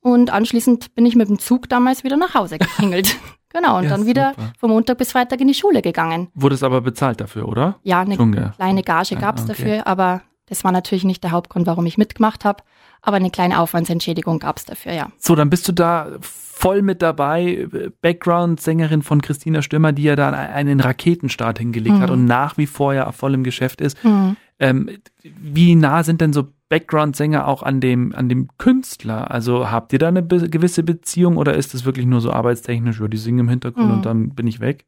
und 0.01 0.29
anschließend 0.31 0.95
bin 0.95 1.07
ich 1.07 1.17
mit 1.17 1.31
dem 1.31 1.39
Zug 1.39 1.71
damals 1.71 2.05
wieder 2.05 2.19
nach 2.19 2.35
Hause 2.35 2.59
getingelt. 2.59 3.17
Genau, 3.55 3.79
und 3.79 3.85
Ja, 3.85 3.91
dann 3.91 4.05
wieder 4.07 4.33
super. 4.37 4.53
vom 4.59 4.71
Montag 4.73 4.99
bis 4.99 5.13
Freitag 5.13 5.41
in 5.41 5.49
die 5.49 5.55
Schule 5.55 5.81
gegangen. 5.81 6.29
Wurde 6.35 6.55
es 6.57 6.63
aber 6.63 6.81
bezahlt 6.83 7.21
dafür, 7.21 7.49
oder? 7.49 7.77
Ja, 7.83 8.01
eine 8.01 8.17
gell? 8.19 8.53
kleine 8.57 8.83
Gage 8.83 9.15
Ja, 9.15 9.21
gab's 9.21 9.43
okay. 9.45 9.49
dafür, 9.57 9.87
aber 9.87 10.21
das 10.47 10.63
war 10.65 10.73
natürlich 10.73 11.05
nicht 11.05 11.25
der 11.25 11.31
Hauptgrund, 11.31 11.67
warum 11.67 11.87
ich 11.87 11.97
mitgemacht 11.97 12.45
habe. 12.45 12.63
Aber 13.01 13.17
eine 13.17 13.31
kleine 13.31 13.59
Aufwandsentschädigung 13.61 14.39
gab's 14.39 14.65
dafür, 14.65 14.93
ja. 14.93 15.09
So, 15.19 15.35
dann 15.35 15.51
bist 15.51 15.69
du 15.69 15.73
da 15.73 16.09
voll 16.21 16.81
mit 16.83 17.03
dabei. 17.03 17.67
Background-Sängerin 18.01 19.03
von 19.03 19.21
Christina 19.21 19.61
Stürmer, 19.61 19.93
die 19.93 20.05
ja 20.05 20.17
da 20.17 20.31
einen 20.31 20.81
Raketenstart 20.81 21.59
hingelegt 21.59 21.97
Mhm. 21.97 22.01
hat 22.01 22.11
und 22.11 22.25
nach 22.25 22.57
wie 22.57 22.67
vor 22.67 22.95
ja 22.95 23.11
voll 23.13 23.35
im 23.35 23.45
Geschäft 23.45 23.81
ist. 23.81 24.03
Hm. 24.05 24.37
Ähm, 24.59 24.91
wie 25.23 25.75
nah 25.75 26.03
sind 26.05 26.21
denn 26.21 26.33
so 26.33 26.45
Background-Sänger 26.69 27.47
auch 27.47 27.63
an 27.63 27.81
dem, 27.81 28.15
an 28.15 28.29
dem 28.29 28.49
Künstler? 28.59 29.31
Also 29.31 29.71
habt 29.71 29.93
ihr 29.93 29.99
da 29.99 30.09
eine 30.09 30.23
be 30.23 30.49
gewisse 30.49 30.83
Beziehung 30.83 31.37
oder 31.37 31.55
ist 31.55 31.75
es 31.75 31.85
wirklich 31.85 32.07
nur 32.07 32.21
so 32.21 32.33
arbeitstechnisch, 32.33 33.01
ja, 33.01 33.09
die 33.09 33.17
singen 33.17 33.41
im 33.41 33.49
Hintergrund 33.49 33.87
Mhm. 33.89 33.93
und 33.95 34.07
dann 34.07 34.31
bin 34.31 34.47
ich 34.47 34.61
weg? 34.61 34.85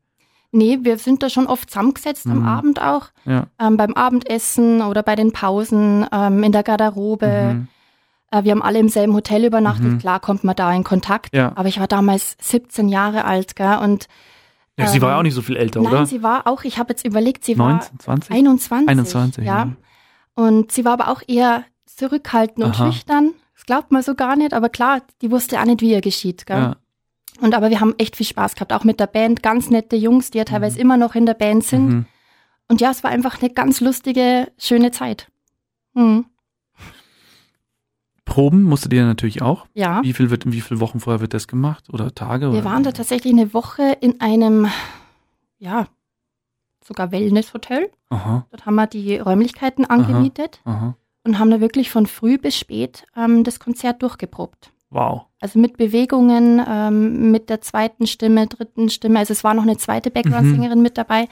Nee, 0.53 0.79
wir 0.83 0.97
sind 0.99 1.23
da 1.23 1.29
schon 1.29 1.47
oft 1.49 1.69
zusammengesetzt 1.71 2.27
am 2.27 2.41
Mhm. 2.41 2.47
Abend 2.49 2.81
auch. 2.83 3.09
Ja. 3.25 3.49
Ähm, 3.61 3.77
beim 3.77 3.93
Abendessen 3.95 4.81
oder 4.81 5.03
bei 5.03 5.17
den 5.17 5.33
Pausen, 5.33 6.07
ähm, 6.13 6.43
in 6.43 6.53
der 6.53 6.63
Garderobe. 6.63 7.53
Mhm. 7.55 7.69
Äh, 8.31 8.45
wir 8.45 8.53
haben 8.53 8.63
alle 8.63 8.79
im 8.79 8.89
selben 8.89 9.13
Hotel 9.13 9.45
übernachtet. 9.45 9.93
Mhm. 9.93 9.99
Klar 9.99 10.21
kommt 10.21 10.45
man 10.45 10.57
da 10.57 10.73
in 10.73 10.85
Kontakt. 10.85 11.35
Ja. 11.35 11.53
Aber 11.57 11.69
ich 11.69 11.79
war 11.81 11.89
damals 11.89 12.37
17 12.41 12.89
Jahre 12.89 13.25
alt, 13.25 13.57
gell? 13.57 13.79
Und 13.83 14.07
ja 14.79 14.87
sie 14.89 15.01
war 15.01 15.11
ja 15.11 15.15
Ähm, 15.15 15.19
auch 15.21 15.23
nicht 15.23 15.35
so 15.35 15.43
viel 15.43 15.57
älter, 15.57 15.81
nein, 15.81 15.93
oder? 15.93 16.07
sie 16.07 16.23
war 16.23 16.47
auch, 16.47 16.65
ich 16.65 16.79
habe 16.79 16.93
jetzt 16.93 17.05
überlegt, 17.07 17.45
sie 17.45 17.59
war 17.59 17.73
19, 17.73 17.99
20? 18.01 18.31
21. 18.31 18.89
21, 18.89 19.45
ja. 19.45 19.57
ja. 19.59 19.73
Und 20.35 20.73
sie 20.73 20.85
war 20.85 20.93
aber 20.93 21.09
auch 21.09 21.23
eher 21.27 21.65
zurückhaltend 21.87 22.65
und 22.65 22.75
Aha. 22.79 22.93
schüchtern. 22.93 23.33
Das 23.55 23.65
glaubt 23.65 23.91
man 23.91 24.03
so 24.03 24.15
gar 24.15 24.37
nicht, 24.37 24.53
aber 24.53 24.69
klar, 24.69 25.01
die 25.23 25.31
wusste 25.31 25.59
auch 25.61 25.65
nicht, 25.65 25.81
wie 25.81 25.93
ihr 25.93 26.03
geschieht. 26.03 26.45
Gell? 26.47 26.57
Ja. 26.59 26.77
Und 27.41 27.55
aber 27.55 27.71
wir 27.71 27.81
haben 27.81 27.95
echt 27.99 28.17
viel 28.17 28.27
Spaß 28.27 28.55
gehabt, 28.55 28.73
auch 28.73 28.85
mit 28.85 29.01
der 29.01 29.07
Band. 29.07 29.43
Ganz 29.43 29.71
nette 29.71 29.97
Jungs, 29.97 30.31
die 30.31 30.39
ja 30.39 30.45
teilweise 30.45 30.79
immer 30.79 30.97
noch 30.97 31.15
in 31.15 31.27
der 31.27 31.35
Band 31.35 31.65
sind. 31.65 31.89
Mhm. 31.89 32.07
Und 32.69 32.81
ja, 32.81 32.91
es 32.91 33.03
war 33.05 33.11
einfach 33.11 33.41
eine 33.41 33.51
ganz 33.51 33.81
lustige, 33.81 34.51
schöne 34.59 34.91
Zeit. 34.91 35.29
Mhm. 35.95 36.27
Proben 38.27 38.65
musstet 38.65 38.93
ihr 38.93 39.07
natürlich 39.07 39.41
auch. 39.41 39.67
Ja, 39.73 40.03
Wie 40.03 40.13
viel 40.13 40.29
wird, 40.31 40.51
wie 40.53 40.61
viele 40.61 40.81
Wochen 40.81 41.01
vorher 41.01 41.21
wird 41.21 41.33
das 41.33 41.49
gemacht? 41.49 41.89
Oder 41.91 42.15
Tage? 42.15 42.53
wir 42.53 42.59
oder? 42.59 42.65
waren 42.65 42.83
da 42.83 42.93
tatsächlich 42.93 43.33
eine 43.33 43.55
Woche 43.55 43.97
in 44.01 44.21
einem, 44.21 44.69
ja, 45.59 45.87
sogar 46.85 47.13
Wellness-Hotel. 47.13 47.91
Aha, 48.11 48.45
Dort 48.51 48.67
haben 48.67 48.75
wir 48.75 48.87
die 48.87 49.17
Räumlichkeiten 49.17 49.85
angemietet 49.87 50.61
aha. 50.65 50.97
und 51.25 51.39
haben 51.39 51.51
da 51.51 51.61
wirklich 51.61 51.91
von 51.91 52.07
früh 52.07 52.37
bis 52.37 52.59
spät 52.59 53.07
ähm, 53.17 53.45
das 53.45 53.59
Konzert 53.61 54.03
durchgeprobt. 54.03 54.73
Wow. 54.91 55.27
Also 55.41 55.59
mit 55.59 55.77
Bewegungen, 55.77 56.63
ähm, 56.69 57.31
mit 57.31 57.49
der 57.49 57.61
zweiten 57.61 58.07
Stimme, 58.07 58.49
dritten 58.49 58.89
Stimme. 58.89 59.21
Also 59.21 59.33
es 59.33 59.45
war 59.45 59.55
noch 59.55 59.63
eine 59.63 59.77
zweite 59.77 60.11
Background-Sängerin 60.11 60.79
mhm. 60.79 60.83
mit 60.83 60.99
dabei. 60.99 61.29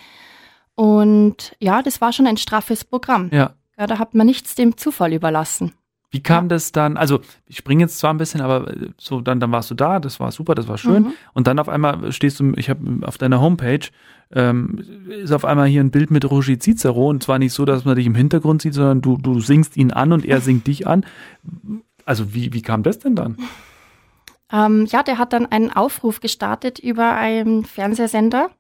Und 0.75 1.57
ja, 1.61 1.83
das 1.83 2.01
war 2.01 2.13
schon 2.13 2.27
ein 2.27 2.37
straffes 2.37 2.85
Programm. 2.85 3.31
Ja. 3.33 3.55
ja. 3.79 3.87
Da 3.87 3.99
hat 3.99 4.15
man 4.15 4.27
nichts 4.27 4.55
dem 4.55 4.77
Zufall 4.77 5.13
überlassen. 5.13 5.73
Wie 6.15 6.23
kam 6.23 6.45
ja. 6.45 6.51
das 6.51 6.71
dann? 6.71 6.97
Also, 6.97 7.19
ich 7.49 7.57
springe 7.57 7.83
jetzt 7.83 7.99
zwar 7.99 8.15
ein 8.15 8.19
bisschen, 8.19 8.41
aber 8.41 8.71
äh, 8.73 8.91
so 8.99 9.21
dann, 9.21 9.41
dann 9.41 9.51
warst 9.51 9.69
du 9.73 9.75
da, 9.75 9.99
das 9.99 10.21
war 10.21 10.31
super, 10.31 10.55
das 10.55 10.69
war 10.69 10.79
schön. 10.79 11.03
Mhm. 11.03 11.13
Und 11.33 11.49
dann 11.49 11.59
auf 11.59 11.69
einmal 11.69 12.13
stehst 12.13 12.39
du, 12.39 12.53
ich 12.55 12.71
habe 12.71 13.05
auf 13.05 13.19
deiner 13.19 13.41
Homepage, 13.41 13.81
ähm, 14.31 14.79
ist 15.09 15.33
auf 15.33 15.45
einmal 15.45 15.67
hier 15.67 15.81
ein 15.81 15.91
Bild 15.91 16.13
mit 16.13 16.31
Roger 16.31 16.57
Cicero 16.61 17.11
und 17.11 17.25
zwar 17.25 17.41
nicht 17.41 17.53
so, 17.53 17.65
dass 17.65 17.85
man 17.85 17.97
dich 17.97 18.07
im 18.07 18.15
Hintergrund 18.15 18.63
sieht, 18.63 18.75
sondern 18.75 19.01
du, 19.03 19.17
du 19.17 19.41
singst 19.41 19.77
ihn 19.77 19.91
an 19.91 20.13
und 20.13 20.25
er 20.25 20.41
singt 20.41 20.69
dich 20.69 20.87
an. 20.87 21.05
Also, 22.05 22.33
wie, 22.33 22.53
wie 22.53 22.63
kam 22.63 22.85
das 22.85 23.01
denn 23.01 23.17
dann? 23.17 23.37
Ähm, 24.53 24.87
ja, 24.87 25.03
der 25.03 25.19
hat 25.19 25.33
dann 25.33 25.47
einen 25.47 25.73
Aufruf 25.73 26.21
gestartet 26.21 26.79
über 26.79 27.15
einen 27.15 27.65
Fernsehsender. 27.65 28.51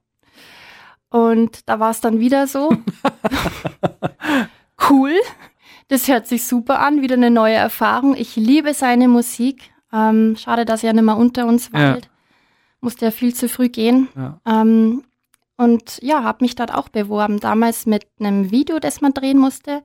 Und 1.08 1.68
da 1.68 1.78
war 1.78 1.92
es 1.92 2.00
dann 2.00 2.18
wieder 2.18 2.48
so. 2.48 2.76
cool. 4.90 5.12
Das 5.88 6.08
hört 6.08 6.26
sich 6.26 6.46
super 6.46 6.80
an, 6.80 7.02
wieder 7.02 7.14
eine 7.14 7.30
neue 7.30 7.54
Erfahrung. 7.54 8.16
Ich 8.16 8.36
liebe 8.36 8.74
seine 8.74 9.08
Musik. 9.08 9.70
Ähm, 9.92 10.36
schade, 10.36 10.64
dass 10.64 10.82
er 10.82 10.92
nicht 10.92 11.04
mehr 11.04 11.16
unter 11.16 11.46
uns 11.46 11.72
weilt. 11.72 12.04
Ja. 12.04 12.10
Musste 12.80 13.06
ja 13.06 13.10
viel 13.10 13.34
zu 13.34 13.48
früh 13.48 13.68
gehen. 13.68 14.08
Ja. 14.16 14.40
Ähm, 14.46 15.04
und 15.56 15.98
ja, 16.02 16.24
habe 16.24 16.44
mich 16.44 16.56
dort 16.56 16.72
auch 16.74 16.88
beworben. 16.88 17.38
Damals 17.38 17.86
mit 17.86 18.06
einem 18.18 18.50
Video, 18.50 18.78
das 18.78 19.00
man 19.00 19.14
drehen 19.14 19.38
musste. 19.38 19.82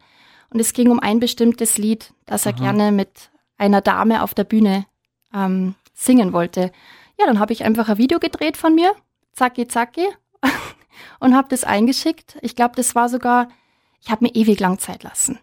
Und 0.50 0.60
es 0.60 0.74
ging 0.74 0.90
um 0.90 1.00
ein 1.00 1.20
bestimmtes 1.20 1.78
Lied, 1.78 2.14
das 2.26 2.46
er 2.46 2.54
Aha. 2.54 2.60
gerne 2.60 2.92
mit 2.92 3.30
einer 3.58 3.82
Dame 3.82 4.24
auf 4.24 4.34
der 4.34 4.46
Bühne 4.46 4.86
ähm, 5.34 5.76
singen 5.94 6.34
wollte. 6.34 6.72
Ja, 7.20 7.28
dann 7.28 7.40
habe 7.40 7.54
ich 7.54 7.64
einfach 7.66 7.90
ein 7.90 7.98
Video 7.98 8.20
gedreht 8.20 8.58
von 8.58 8.74
mir. 8.74 8.94
Zacki, 9.34 9.68
zacki. 9.68 10.08
und 11.20 11.36
habe 11.36 11.50
das 11.50 11.66
eingeschickt. 11.66 12.38
Ich 12.42 12.56
glaube, 12.56 12.76
das 12.76 12.96
war 12.96 13.10
sogar, 13.10 13.50
ich 14.02 14.10
habe 14.10 14.26
mir 14.26 14.34
ewig 14.34 14.60
lang 14.60 14.80
Zeit 14.80 15.04
lassen 15.04 15.40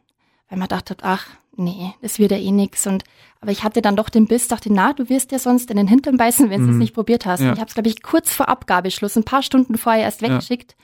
weil 0.48 0.58
man 0.58 0.68
dachte, 0.68 0.96
ach, 1.02 1.26
nee, 1.56 1.92
das 2.02 2.18
wird 2.18 2.30
ja 2.30 2.38
eh 2.38 2.50
nix. 2.50 2.86
Und 2.86 3.04
aber 3.40 3.52
ich 3.52 3.64
hatte 3.64 3.82
dann 3.82 3.96
doch 3.96 4.08
den 4.08 4.26
Biss, 4.26 4.48
dachte, 4.48 4.72
na, 4.72 4.92
du 4.92 5.08
wirst 5.08 5.32
ja 5.32 5.38
sonst 5.38 5.70
in 5.70 5.76
den 5.76 5.88
Hintern 5.88 6.16
beißen, 6.16 6.50
wenn 6.50 6.62
du 6.62 6.68
es 6.68 6.72
mhm. 6.74 6.78
nicht 6.78 6.94
probiert 6.94 7.26
hast. 7.26 7.40
Ja. 7.40 7.52
ich 7.52 7.58
habe 7.58 7.68
es, 7.68 7.74
glaube 7.74 7.88
ich, 7.88 8.02
kurz 8.02 8.32
vor 8.32 8.48
Abgabeschluss, 8.48 9.16
ein 9.16 9.24
paar 9.24 9.42
Stunden 9.42 9.76
vorher 9.76 10.02
erst 10.02 10.22
weggeschickt. 10.22 10.76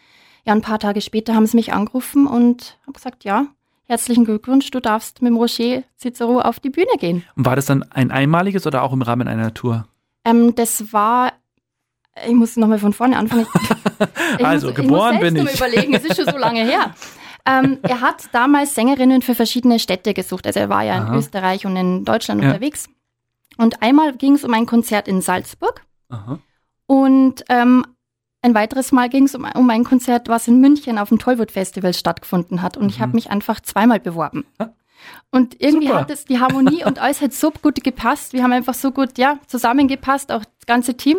Ja. 0.45 0.51
ja, 0.51 0.53
ein 0.55 0.63
paar 0.63 0.79
Tage 0.79 1.01
später 1.01 1.35
haben 1.35 1.47
sie 1.47 1.57
mich 1.57 1.73
angerufen 1.73 2.27
und 2.27 2.79
haben 2.87 2.93
gesagt, 2.93 3.25
ja, 3.25 3.47
herzlichen 3.85 4.25
Glückwunsch, 4.25 4.71
du 4.71 4.81
darfst 4.81 5.23
mit 5.23 5.31
dem 5.31 5.37
Rocher 5.37 5.83
Cicero 5.99 6.41
auf 6.41 6.61
die 6.61 6.71
Bühne 6.71 6.93
gehen. 6.99 7.25
Und 7.37 7.47
war 7.47 7.57
das 7.57 7.67
dann 7.67 7.83
ein 7.91 8.11
einmaliges 8.11 8.67
oder 8.67 8.83
auch 8.83 8.93
im 8.93 9.03
Rahmen 9.03 9.29
einer 9.29 9.55
Tour? 9.55 9.87
Ähm, 10.25 10.55
das 10.55 10.93
war 10.93 11.33
ich 12.27 12.35
muss 12.35 12.57
nochmal 12.57 12.79
von 12.79 12.93
vorne 12.93 13.17
anfangen. 13.17 13.47
Ich 14.39 14.45
also, 14.45 14.69
muss, 14.69 14.77
geboren 14.77 15.15
ich 15.15 15.21
muss 15.21 15.33
bin 15.33 15.47
ich. 15.47 15.57
überlegen, 15.57 15.95
es 15.95 16.05
ist 16.05 16.17
schon 16.17 16.27
so 16.27 16.37
lange 16.37 16.65
her. 16.65 16.95
Ähm, 17.45 17.79
er 17.83 18.01
hat 18.01 18.29
damals 18.33 18.75
Sängerinnen 18.75 19.23
für 19.23 19.35
verschiedene 19.35 19.79
Städte 19.79 20.15
gesucht. 20.15 20.47
Also 20.47 20.61
er 20.61 20.69
war 20.69 20.83
ja 20.83 20.99
Aha. 20.99 21.09
in 21.09 21.19
Österreich 21.19 21.67
und 21.67 21.77
in 21.77 22.05
Deutschland 22.05 22.43
ja. 22.43 22.49
unterwegs. 22.49 22.89
Und 23.57 23.83
einmal 23.83 24.15
ging 24.15 24.35
es 24.35 24.45
um 24.45 24.55
ein 24.55 24.67
Konzert 24.67 25.09
in 25.09 25.21
Salzburg. 25.21 25.85
Aha. 26.09 26.39
Und 26.87 27.45
ähm, 27.49 27.85
ein 28.43 28.55
weiteres 28.55 28.93
Mal 28.93 29.09
ging 29.09 29.25
es 29.25 29.35
um, 29.35 29.45
um 29.55 29.71
ein 29.71 29.85
Konzert, 29.85 30.29
was 30.29 30.49
in 30.49 30.61
München 30.61 30.99
auf 30.99 31.09
dem 31.09 31.19
Tollwood 31.19 31.51
Festival 31.51 31.95
stattgefunden 31.95 32.63
hat. 32.63 32.77
Und 32.77 32.85
mhm. 32.85 32.91
ich 32.91 33.01
habe 33.01 33.15
mich 33.15 33.31
einfach 33.31 33.61
zweimal 33.61 34.01
beworben. 34.01 34.45
Und 35.31 35.61
irgendwie 35.61 35.89
Super. 35.89 36.01
hat 36.01 36.11
es 36.11 36.25
die 36.25 36.39
Harmonie 36.39 36.85
und 36.85 37.01
alles 37.01 37.21
hat 37.21 37.33
so 37.33 37.51
gut 37.51 37.83
gepasst. 37.83 38.33
Wir 38.33 38.43
haben 38.43 38.53
einfach 38.53 38.75
so 38.75 38.93
gut, 38.93 39.19
ja, 39.19 39.39
zusammengepasst, 39.47 40.31
auch 40.31 40.45
das 40.45 40.67
ganze 40.67 40.97
Team, 40.97 41.19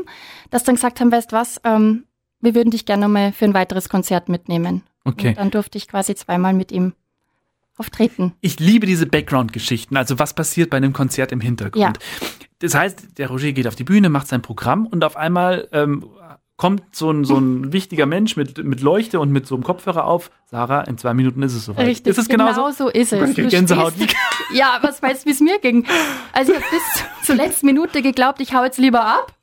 dass 0.52 0.64
dann 0.64 0.76
gesagt 0.76 1.00
haben, 1.00 1.12
weißt 1.12 1.32
was, 1.32 1.60
ähm, 1.64 2.06
wir 2.40 2.56
würden 2.56 2.72
dich 2.72 2.86
gerne 2.86 3.08
mal 3.08 3.32
für 3.32 3.46
ein 3.46 3.54
weiteres 3.54 3.90
Konzert 3.90 4.30
mitnehmen. 4.30 4.84
Okay. 5.04 5.30
Und 5.30 5.38
dann 5.38 5.52
durfte 5.52 5.78
ich 5.78 5.88
quasi 5.88 6.16
zweimal 6.16 6.54
mit 6.54 6.72
ihm 6.72 6.94
auftreten. 7.78 8.34
Ich 8.42 8.60
liebe 8.60 8.86
diese 8.86 9.06
Background-Geschichten, 9.06 9.98
also 9.98 10.20
was 10.20 10.34
passiert 10.34 10.70
bei 10.70 10.78
einem 10.78 10.94
Konzert 10.94 11.32
im 11.32 11.42
Hintergrund. 11.42 11.82
Ja. 11.82 11.94
Das 12.60 12.76
heißt, 12.76 13.18
der 13.18 13.30
Roger 13.30 13.52
geht 13.52 13.68
auf 13.68 13.76
die 13.76 13.84
Bühne, 13.84 14.10
macht 14.10 14.28
sein 14.28 14.42
Programm 14.42 14.86
und 14.86 15.04
auf 15.04 15.18
einmal 15.18 15.68
ähm, 15.72 16.06
kommt 16.56 16.96
so 16.96 17.12
ein, 17.12 17.26
so 17.26 17.38
ein 17.38 17.74
wichtiger 17.74 18.06
Mensch 18.06 18.38
mit, 18.38 18.64
mit 18.64 18.82
Leuchte 18.82 19.20
und 19.20 19.32
mit 19.32 19.48
so 19.48 19.56
einem 19.56 19.64
Kopfhörer 19.64 20.06
auf. 20.06 20.32
Sarah, 20.46 20.82
in 20.82 20.98
zwei 20.98 21.14
Minuten 21.14 21.42
ist 21.42 21.54
es 21.54 21.66
soweit. 21.66 21.88
Richtig, 21.88 22.12
ist 22.12 22.18
es 22.18 22.30
genau, 22.30 22.48
genau 22.48 22.72
so 22.72 22.90
ist 22.90 23.12
es. 23.12 23.36
Gänsehaut. 23.36 23.94
ja, 24.54 24.78
was 24.82 25.02
weißt 25.02 25.24
du, 25.24 25.28
wie 25.28 25.34
es 25.34 25.40
mir 25.42 25.60
ging? 25.60 25.86
Also 26.32 26.54
ich 26.54 26.60
habe 26.60 26.68
bis 26.72 27.04
zur 27.26 27.36
letzten 27.36 27.66
Minute 27.66 28.02
geglaubt, 28.02 28.40
ich 28.40 28.54
hau 28.54 28.64
jetzt 28.64 28.78
lieber 28.78 29.04
ab. 29.04 29.34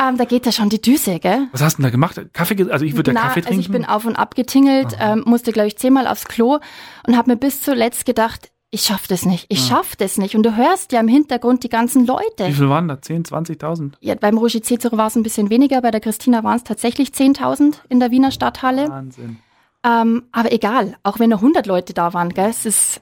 Ähm, 0.00 0.16
da 0.16 0.24
geht 0.24 0.46
ja 0.46 0.52
schon 0.52 0.68
die 0.68 0.80
Düse, 0.80 1.18
gell? 1.18 1.48
Was 1.52 1.62
hast 1.62 1.74
du 1.74 1.82
denn 1.82 1.84
da 1.84 1.90
gemacht? 1.90 2.20
Kaffee, 2.32 2.70
also 2.70 2.84
ich 2.84 2.96
würde 2.96 3.12
da 3.12 3.20
Kaffee 3.20 3.42
trinken. 3.42 3.48
Also 3.48 3.60
ich 3.60 3.70
bin 3.70 3.84
auf 3.84 4.04
und 4.04 4.16
ab 4.16 4.34
getingelt, 4.34 4.96
ähm, 5.00 5.22
musste 5.26 5.52
glaube 5.52 5.68
ich 5.68 5.78
zehnmal 5.78 6.06
aufs 6.06 6.26
Klo 6.26 6.58
und 7.06 7.16
habe 7.16 7.30
mir 7.30 7.36
bis 7.36 7.62
zuletzt 7.62 8.06
gedacht, 8.06 8.50
ich 8.74 8.82
schaff 8.82 9.06
das 9.06 9.24
nicht, 9.24 9.46
ich 9.50 9.68
ja. 9.68 9.76
schaff 9.76 9.94
das 9.94 10.18
nicht. 10.18 10.34
Und 10.34 10.42
du 10.42 10.56
hörst 10.56 10.90
ja 10.90 10.98
im 10.98 11.06
Hintergrund 11.06 11.62
die 11.62 11.68
ganzen 11.68 12.06
Leute. 12.06 12.48
Wie 12.48 12.52
viel 12.52 12.68
waren 12.68 12.88
da? 12.88 13.00
10, 13.00 13.24
20.000? 13.24 13.92
Ja, 14.00 14.16
beim 14.16 14.36
Roger 14.36 14.62
Cicero 14.62 14.96
war 14.96 15.06
es 15.06 15.14
ein 15.14 15.22
bisschen 15.22 15.48
weniger, 15.48 15.80
bei 15.80 15.92
der 15.92 16.00
Christina 16.00 16.42
waren 16.42 16.56
es 16.56 16.64
tatsächlich 16.64 17.10
10.000 17.10 17.76
in 17.88 18.00
der 18.00 18.10
Wiener 18.10 18.32
Stadthalle. 18.32 18.88
Wahnsinn. 18.88 19.38
Ähm, 19.84 20.24
aber 20.32 20.50
egal, 20.50 20.96
auch 21.04 21.20
wenn 21.20 21.30
nur 21.30 21.38
100 21.38 21.66
Leute 21.66 21.94
da 21.94 22.14
waren, 22.14 22.30
gell, 22.30 22.50
es 22.50 22.66
ist 22.66 23.00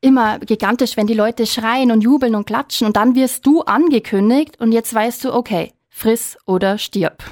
immer 0.00 0.38
gigantisch, 0.38 0.96
wenn 0.96 1.06
die 1.06 1.14
Leute 1.14 1.46
schreien 1.46 1.90
und 1.90 2.00
jubeln 2.00 2.34
und 2.34 2.46
klatschen 2.46 2.86
und 2.86 2.96
dann 2.96 3.14
wirst 3.14 3.44
du 3.44 3.60
angekündigt 3.62 4.58
und 4.60 4.72
jetzt 4.72 4.94
weißt 4.94 5.24
du, 5.24 5.34
okay, 5.34 5.72
friss 5.90 6.38
oder 6.46 6.78
stirb. 6.78 7.22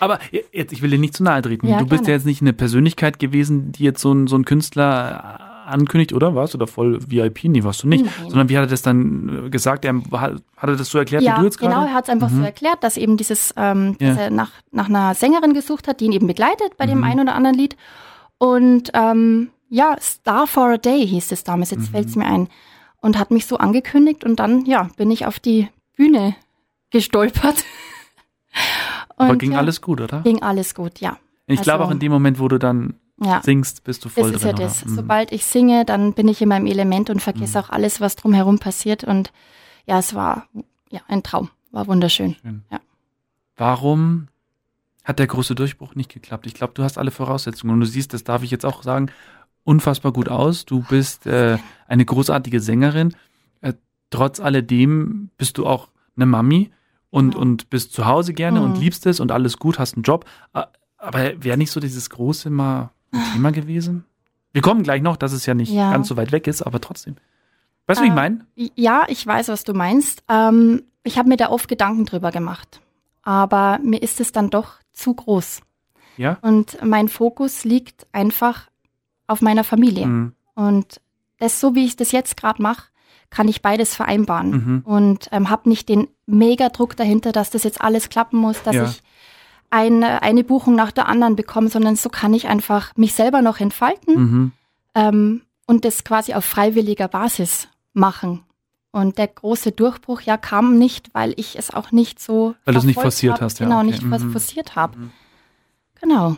Aber 0.00 0.18
jetzt, 0.52 0.72
ich 0.72 0.82
will 0.82 0.90
dir 0.90 0.98
nicht 0.98 1.16
zu 1.16 1.22
nahe 1.22 1.40
treten. 1.40 1.66
Ja, 1.66 1.78
du 1.78 1.86
bist 1.86 2.02
gerne. 2.02 2.08
ja 2.08 2.14
jetzt 2.16 2.26
nicht 2.26 2.42
eine 2.42 2.52
Persönlichkeit 2.52 3.18
gewesen, 3.18 3.72
die 3.72 3.84
jetzt 3.84 4.00
so 4.00 4.12
ein, 4.12 4.26
so 4.26 4.36
ein 4.36 4.44
Künstler 4.44 5.40
äh, 5.40 5.70
ankündigt, 5.70 6.12
oder 6.12 6.34
warst 6.34 6.54
du 6.54 6.58
da 6.58 6.66
voll 6.66 6.98
VIP? 7.06 7.44
Nee, 7.44 7.64
warst 7.64 7.82
du 7.82 7.88
nicht. 7.88 8.04
Nein. 8.04 8.14
Sondern 8.28 8.48
wie 8.48 8.56
hat 8.56 8.64
er 8.64 8.68
das 8.68 8.82
dann 8.82 9.46
äh, 9.46 9.50
gesagt? 9.50 9.84
Er, 9.84 9.94
hat 10.12 10.40
er 10.60 10.76
das 10.76 10.90
so 10.90 10.98
erklärt, 10.98 11.22
ja, 11.22 11.36
wie 11.36 11.40
du 11.40 11.44
jetzt 11.46 11.58
gerade? 11.58 11.74
genau, 11.74 11.86
er 11.86 11.94
hat 11.94 12.04
es 12.04 12.10
einfach 12.10 12.30
mhm. 12.30 12.38
so 12.38 12.42
erklärt, 12.42 12.82
dass 12.84 12.96
eben 12.96 13.16
dieses, 13.16 13.54
ähm, 13.56 13.96
ja. 14.00 14.08
dass 14.08 14.18
er 14.18 14.30
nach, 14.30 14.50
nach 14.72 14.88
einer 14.88 15.14
Sängerin 15.14 15.54
gesucht 15.54 15.88
hat, 15.88 16.00
die 16.00 16.06
ihn 16.06 16.12
eben 16.12 16.26
begleitet 16.26 16.76
bei 16.76 16.86
mhm. 16.86 16.90
dem 16.90 17.04
einen 17.04 17.20
oder 17.20 17.34
anderen 17.34 17.56
Lied. 17.56 17.76
Und 18.38 18.90
ähm, 18.94 19.48
ja, 19.68 19.96
Star 20.00 20.46
for 20.46 20.70
a 20.70 20.78
Day 20.78 21.06
hieß 21.06 21.32
es 21.32 21.44
damals, 21.44 21.70
jetzt 21.70 21.88
mhm. 21.88 21.92
fällt 21.92 22.08
es 22.08 22.16
mir 22.16 22.26
ein. 22.26 22.48
Und 23.00 23.18
hat 23.18 23.30
mich 23.30 23.46
so 23.46 23.58
angekündigt 23.58 24.24
und 24.24 24.40
dann, 24.40 24.64
ja, 24.64 24.88
bin 24.96 25.10
ich 25.10 25.24
auf 25.26 25.38
die 25.38 25.68
Bühne 25.96 26.34
gestolpert. 26.90 27.64
Aber 29.18 29.36
ging 29.36 29.52
ja, 29.52 29.58
alles 29.58 29.80
gut, 29.80 30.00
oder? 30.00 30.20
Ging 30.20 30.42
alles 30.42 30.74
gut, 30.74 31.00
ja. 31.00 31.18
Ich 31.46 31.58
also, 31.58 31.70
glaube 31.70 31.84
auch 31.84 31.90
in 31.90 31.98
dem 31.98 32.12
Moment, 32.12 32.38
wo 32.38 32.48
du 32.48 32.58
dann 32.58 32.94
ja, 33.20 33.42
singst, 33.42 33.84
bist 33.84 34.04
du 34.04 34.08
voll 34.08 34.32
das 34.32 34.42
drin. 34.42 34.50
ist 34.50 34.58
ja 34.58 34.64
das. 34.66 34.84
Mhm. 34.84 34.94
Sobald 34.94 35.32
ich 35.32 35.44
singe, 35.44 35.84
dann 35.84 36.12
bin 36.12 36.28
ich 36.28 36.40
in 36.40 36.48
meinem 36.48 36.66
Element 36.66 37.10
und 37.10 37.20
vergesse 37.20 37.58
mhm. 37.58 37.64
auch 37.64 37.70
alles, 37.70 38.00
was 38.00 38.16
drumherum 38.16 38.58
passiert. 38.58 39.04
Und 39.04 39.32
ja, 39.86 39.98
es 39.98 40.14
war 40.14 40.46
ja 40.90 41.00
ein 41.08 41.22
Traum. 41.22 41.50
War 41.70 41.86
wunderschön. 41.86 42.36
Schön. 42.42 42.62
Ja. 42.70 42.80
Warum 43.56 44.28
hat 45.04 45.18
der 45.18 45.26
große 45.26 45.54
Durchbruch 45.54 45.94
nicht 45.94 46.12
geklappt? 46.12 46.46
Ich 46.46 46.54
glaube, 46.54 46.74
du 46.74 46.82
hast 46.82 46.98
alle 46.98 47.10
Voraussetzungen. 47.10 47.74
Und 47.74 47.80
du 47.80 47.86
siehst, 47.86 48.14
das 48.14 48.24
darf 48.24 48.42
ich 48.42 48.50
jetzt 48.50 48.64
auch 48.64 48.82
sagen, 48.82 49.10
unfassbar 49.64 50.12
gut 50.12 50.28
aus. 50.28 50.64
Du 50.64 50.84
bist 50.88 51.26
äh, 51.26 51.58
eine 51.88 52.04
großartige 52.04 52.60
Sängerin. 52.60 53.14
Äh, 53.60 53.74
trotz 54.10 54.38
alledem 54.40 55.30
bist 55.36 55.58
du 55.58 55.66
auch 55.66 55.88
eine 56.16 56.26
Mami 56.26 56.70
und, 57.10 57.34
ja. 57.34 57.40
und 57.40 57.70
bist 57.70 57.92
zu 57.92 58.06
Hause 58.06 58.34
gerne 58.34 58.60
mhm. 58.60 58.66
und 58.66 58.80
liebst 58.80 59.06
es 59.06 59.20
und 59.20 59.32
alles 59.32 59.58
gut, 59.58 59.78
hast 59.78 59.94
einen 59.94 60.02
Job. 60.02 60.24
Aber 60.52 61.42
wäre 61.42 61.56
nicht 61.56 61.70
so 61.70 61.80
dieses 61.80 62.10
große 62.10 62.50
mal 62.50 62.90
ein 63.12 63.22
Thema 63.32 63.52
gewesen? 63.52 64.04
Wir 64.52 64.62
kommen 64.62 64.82
gleich 64.82 65.02
noch, 65.02 65.16
dass 65.16 65.32
es 65.32 65.46
ja 65.46 65.54
nicht 65.54 65.72
ja. 65.72 65.92
ganz 65.92 66.08
so 66.08 66.16
weit 66.16 66.32
weg 66.32 66.46
ist, 66.46 66.62
aber 66.62 66.80
trotzdem. 66.80 67.16
Weißt 67.86 68.00
du, 68.00 68.04
äh, 68.04 68.06
wie 68.06 68.10
ich 68.10 68.12
äh, 68.12 68.16
meine? 68.16 68.46
Ja, 68.74 69.04
ich 69.08 69.26
weiß, 69.26 69.48
was 69.48 69.64
du 69.64 69.74
meinst. 69.74 70.22
Ähm, 70.28 70.82
ich 71.04 71.18
habe 71.18 71.28
mir 71.28 71.36
da 71.36 71.50
oft 71.50 71.68
Gedanken 71.68 72.04
drüber 72.04 72.30
gemacht. 72.30 72.80
Aber 73.22 73.78
mir 73.82 74.02
ist 74.02 74.20
es 74.20 74.32
dann 74.32 74.50
doch 74.50 74.74
zu 74.92 75.14
groß. 75.14 75.60
Ja. 76.16 76.38
Und 76.42 76.78
mein 76.84 77.08
Fokus 77.08 77.64
liegt 77.64 78.06
einfach 78.12 78.68
auf 79.26 79.40
meiner 79.40 79.64
Familie. 79.64 80.06
Mhm. 80.06 80.32
Und 80.54 81.00
das, 81.38 81.60
so 81.60 81.74
wie 81.74 81.84
ich 81.84 81.96
das 81.96 82.10
jetzt 82.12 82.36
gerade 82.36 82.60
mache, 82.60 82.88
kann 83.30 83.48
ich 83.48 83.62
beides 83.62 83.94
vereinbaren 83.94 84.50
mhm. 84.50 84.82
und 84.84 85.28
ähm, 85.32 85.50
habe 85.50 85.68
nicht 85.68 85.88
den 85.88 86.08
Mega-Druck 86.26 86.96
dahinter, 86.96 87.32
dass 87.32 87.50
das 87.50 87.62
jetzt 87.62 87.80
alles 87.80 88.08
klappen 88.08 88.38
muss, 88.38 88.62
dass 88.62 88.76
ja. 88.76 88.84
ich 88.84 89.02
eine, 89.70 90.22
eine 90.22 90.44
Buchung 90.44 90.74
nach 90.74 90.92
der 90.92 91.08
anderen 91.08 91.36
bekomme, 91.36 91.68
sondern 91.68 91.96
so 91.96 92.08
kann 92.08 92.32
ich 92.32 92.48
einfach 92.48 92.96
mich 92.96 93.14
selber 93.14 93.42
noch 93.42 93.60
entfalten 93.60 94.14
mhm. 94.14 94.52
ähm, 94.94 95.42
und 95.66 95.84
das 95.84 96.04
quasi 96.04 96.34
auf 96.34 96.44
freiwilliger 96.44 97.08
Basis 97.08 97.68
machen. 97.92 98.42
Und 98.90 99.18
der 99.18 99.28
große 99.28 99.72
Durchbruch 99.72 100.22
ja 100.22 100.38
kam 100.38 100.78
nicht, 100.78 101.10
weil 101.12 101.34
ich 101.36 101.58
es 101.58 101.70
auch 101.70 101.92
nicht 101.92 102.20
so. 102.20 102.54
Weil 102.64 102.74
du 102.74 102.80
es 102.80 102.86
nicht 102.86 103.00
forciert 103.00 103.34
hab, 103.34 103.42
hast, 103.42 103.60
ja. 103.60 103.66
Genau, 103.66 103.78
okay. 103.80 103.86
nicht 103.88 104.02
mhm. 104.02 104.32
forciert 104.32 104.76
habe. 104.76 104.98
Mhm. 104.98 105.10
Genau. 106.00 106.36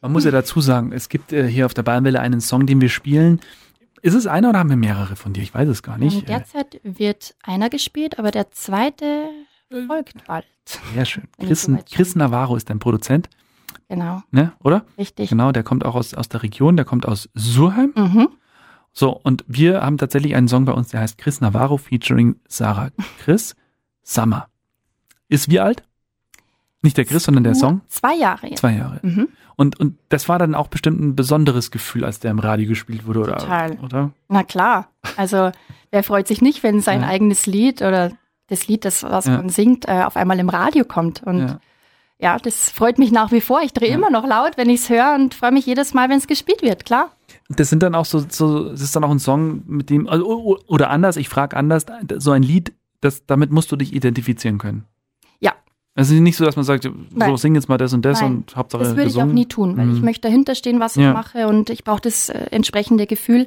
Man 0.00 0.12
muss 0.12 0.24
ja 0.24 0.30
dazu 0.30 0.60
sagen, 0.60 0.92
es 0.92 1.08
gibt 1.08 1.32
äh, 1.32 1.46
hier 1.46 1.64
auf 1.64 1.72
der 1.74 1.82
Bayernwelle 1.82 2.20
einen 2.20 2.40
Song, 2.40 2.66
den 2.66 2.80
wir 2.80 2.88
spielen, 2.88 3.40
Ist 4.04 4.12
es 4.12 4.26
einer 4.26 4.50
oder 4.50 4.58
haben 4.58 4.68
wir 4.68 4.76
mehrere 4.76 5.16
von 5.16 5.32
dir? 5.32 5.42
Ich 5.42 5.54
weiß 5.54 5.66
es 5.66 5.82
gar 5.82 5.96
nicht. 5.96 6.18
Ähm, 6.18 6.24
derzeit 6.26 6.78
wird 6.82 7.34
einer 7.42 7.70
gespielt, 7.70 8.18
aber 8.18 8.30
der 8.30 8.50
zweite 8.50 9.30
äh, 9.70 9.86
folgt 9.86 10.26
bald. 10.26 10.44
Sehr 10.92 11.06
schön. 11.06 11.24
Chris, 11.40 11.70
Chris 11.90 12.14
Navarro 12.14 12.54
ist 12.54 12.68
dein 12.68 12.78
Produzent. 12.80 13.30
Genau. 13.88 14.22
Ne, 14.30 14.52
oder? 14.62 14.84
Richtig. 14.98 15.30
Genau, 15.30 15.52
der 15.52 15.62
kommt 15.62 15.86
auch 15.86 15.94
aus, 15.94 16.12
aus 16.12 16.28
der 16.28 16.42
Region, 16.42 16.76
der 16.76 16.84
kommt 16.84 17.08
aus 17.08 17.30
Surheim. 17.32 17.94
Mhm. 17.96 18.28
So, 18.92 19.08
und 19.10 19.42
wir 19.48 19.80
haben 19.80 19.96
tatsächlich 19.96 20.34
einen 20.34 20.48
Song 20.48 20.66
bei 20.66 20.72
uns, 20.72 20.88
der 20.88 21.00
heißt 21.00 21.16
Chris 21.16 21.40
Navarro 21.40 21.78
featuring 21.78 22.36
Sarah 22.46 22.90
Chris 23.20 23.56
Summer. 24.02 24.48
Ist 25.28 25.50
wie 25.50 25.60
alt? 25.60 25.82
Nicht 26.82 26.98
der 26.98 27.06
Chris, 27.06 27.24
sondern 27.24 27.44
der 27.44 27.54
Song? 27.54 27.80
Zwei 27.88 28.16
Jahre. 28.16 28.48
Jetzt. 28.48 28.58
Zwei 28.58 28.76
Jahre. 28.76 29.00
Mhm. 29.00 29.28
Und, 29.56 29.78
und 29.78 29.98
das 30.08 30.28
war 30.28 30.38
dann 30.38 30.54
auch 30.54 30.68
bestimmt 30.68 31.00
ein 31.00 31.16
besonderes 31.16 31.70
Gefühl, 31.70 32.04
als 32.04 32.20
der 32.20 32.30
im 32.30 32.38
Radio 32.38 32.68
gespielt 32.68 33.06
wurde, 33.06 33.20
oder? 33.20 33.36
Total. 33.38 33.78
Oder? 33.82 34.10
Na 34.28 34.42
klar. 34.42 34.88
Also, 35.16 35.52
wer 35.90 36.02
freut 36.02 36.26
sich 36.26 36.42
nicht, 36.42 36.62
wenn 36.62 36.80
sein 36.80 37.02
ja. 37.02 37.08
eigenes 37.08 37.46
Lied 37.46 37.82
oder 37.82 38.12
das 38.48 38.66
Lied, 38.66 38.84
das, 38.84 39.02
was 39.02 39.26
ja. 39.26 39.36
man 39.36 39.48
singt, 39.48 39.88
äh, 39.88 40.02
auf 40.02 40.16
einmal 40.16 40.38
im 40.38 40.48
Radio 40.48 40.84
kommt. 40.84 41.22
Und 41.22 41.40
ja. 41.40 41.60
ja 42.18 42.38
das 42.38 42.70
freut 42.70 42.98
mich 42.98 43.12
nach 43.12 43.32
wie 43.32 43.40
vor. 43.40 43.62
Ich 43.62 43.72
drehe 43.72 43.94
immer 43.94 44.10
noch 44.10 44.26
laut, 44.26 44.56
wenn 44.56 44.68
ich 44.68 44.80
es 44.80 44.90
höre 44.90 45.14
und 45.14 45.34
freue 45.34 45.52
mich 45.52 45.66
jedes 45.66 45.94
Mal, 45.94 46.08
wenn 46.08 46.18
es 46.18 46.26
gespielt 46.26 46.62
wird, 46.62 46.84
klar. 46.84 47.10
Das 47.48 47.70
sind 47.70 47.82
dann 47.82 47.94
auch 47.94 48.06
so, 48.06 48.24
so, 48.28 48.70
das 48.70 48.80
ist 48.80 48.96
dann 48.96 49.04
auch 49.04 49.10
ein 49.10 49.18
Song, 49.18 49.62
mit 49.66 49.90
dem, 49.90 50.08
also, 50.08 50.58
oder 50.66 50.90
anders, 50.90 51.16
ich 51.16 51.28
frage 51.28 51.56
anders, 51.56 51.86
so 52.16 52.32
ein 52.32 52.42
Lied, 52.42 52.72
das, 53.00 53.26
damit 53.26 53.50
musst 53.50 53.70
du 53.70 53.76
dich 53.76 53.92
identifizieren 53.92 54.58
können. 54.58 54.86
Ja. 55.40 55.52
Es 55.96 56.10
ist 56.10 56.20
nicht 56.20 56.36
so, 56.36 56.44
dass 56.44 56.56
man 56.56 56.64
sagt, 56.64 56.90
Nein. 57.10 57.30
so 57.30 57.36
sing 57.36 57.54
jetzt 57.54 57.68
mal 57.68 57.78
das 57.78 57.92
und 57.92 58.04
das 58.04 58.20
Nein. 58.20 58.36
und 58.36 58.56
Hauptsache 58.56 58.82
Das 58.82 58.92
würde 58.92 59.04
gesungen. 59.04 59.28
ich 59.28 59.32
auch 59.32 59.34
nie 59.34 59.46
tun, 59.46 59.76
weil 59.76 59.86
mhm. 59.86 59.96
ich 59.96 60.02
möchte 60.02 60.28
dahinter 60.28 60.54
stehen, 60.54 60.80
was 60.80 60.96
ja. 60.96 61.08
ich 61.08 61.14
mache 61.14 61.46
und 61.46 61.70
ich 61.70 61.84
brauche 61.84 62.00
das 62.00 62.28
äh, 62.28 62.46
entsprechende 62.50 63.06
Gefühl. 63.06 63.46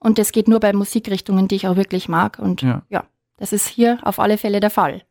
Und 0.00 0.18
das 0.18 0.32
geht 0.32 0.48
nur 0.48 0.60
bei 0.60 0.72
Musikrichtungen, 0.72 1.48
die 1.48 1.54
ich 1.54 1.68
auch 1.68 1.76
wirklich 1.76 2.08
mag. 2.08 2.38
Und 2.38 2.62
ja. 2.62 2.82
ja, 2.90 3.04
das 3.36 3.52
ist 3.52 3.68
hier 3.68 3.98
auf 4.02 4.18
alle 4.18 4.38
Fälle 4.38 4.60
der 4.60 4.70
Fall. 4.70 5.02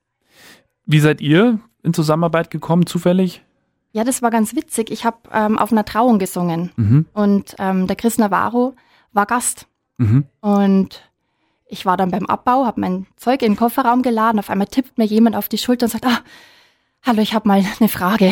Wie 0.85 0.99
seid 0.99 1.21
ihr 1.21 1.59
in 1.83 1.93
Zusammenarbeit 1.93 2.51
gekommen, 2.51 2.85
zufällig? 2.85 3.41
Ja, 3.93 4.03
das 4.03 4.21
war 4.21 4.29
ganz 4.29 4.55
witzig. 4.55 4.91
Ich 4.91 5.05
habe 5.05 5.17
ähm, 5.31 5.57
auf 5.57 5.71
einer 5.71 5.85
Trauung 5.85 6.19
gesungen 6.19 6.71
mhm. 6.75 7.05
und 7.13 7.55
ähm, 7.59 7.87
der 7.87 7.95
Chris 7.95 8.17
Navarro 8.17 8.75
war 9.13 9.25
Gast. 9.25 9.67
Mhm. 9.97 10.25
Und 10.41 11.01
ich 11.67 11.85
war 11.85 11.95
dann 11.95 12.11
beim 12.11 12.25
Abbau, 12.25 12.65
habe 12.65 12.81
mein 12.81 13.07
Zeug 13.15 13.41
in 13.41 13.53
den 13.53 13.57
Kofferraum 13.57 14.01
geladen. 14.01 14.39
Auf 14.39 14.49
einmal 14.49 14.67
tippt 14.67 14.97
mir 14.97 15.05
jemand 15.05 15.35
auf 15.35 15.47
die 15.47 15.57
Schulter 15.57 15.85
und 15.85 15.91
sagt, 15.91 16.05
ah, 16.05 16.19
hallo, 17.03 17.21
ich 17.21 17.33
habe 17.33 17.47
mal 17.47 17.63
eine 17.79 17.89
Frage. 17.89 18.31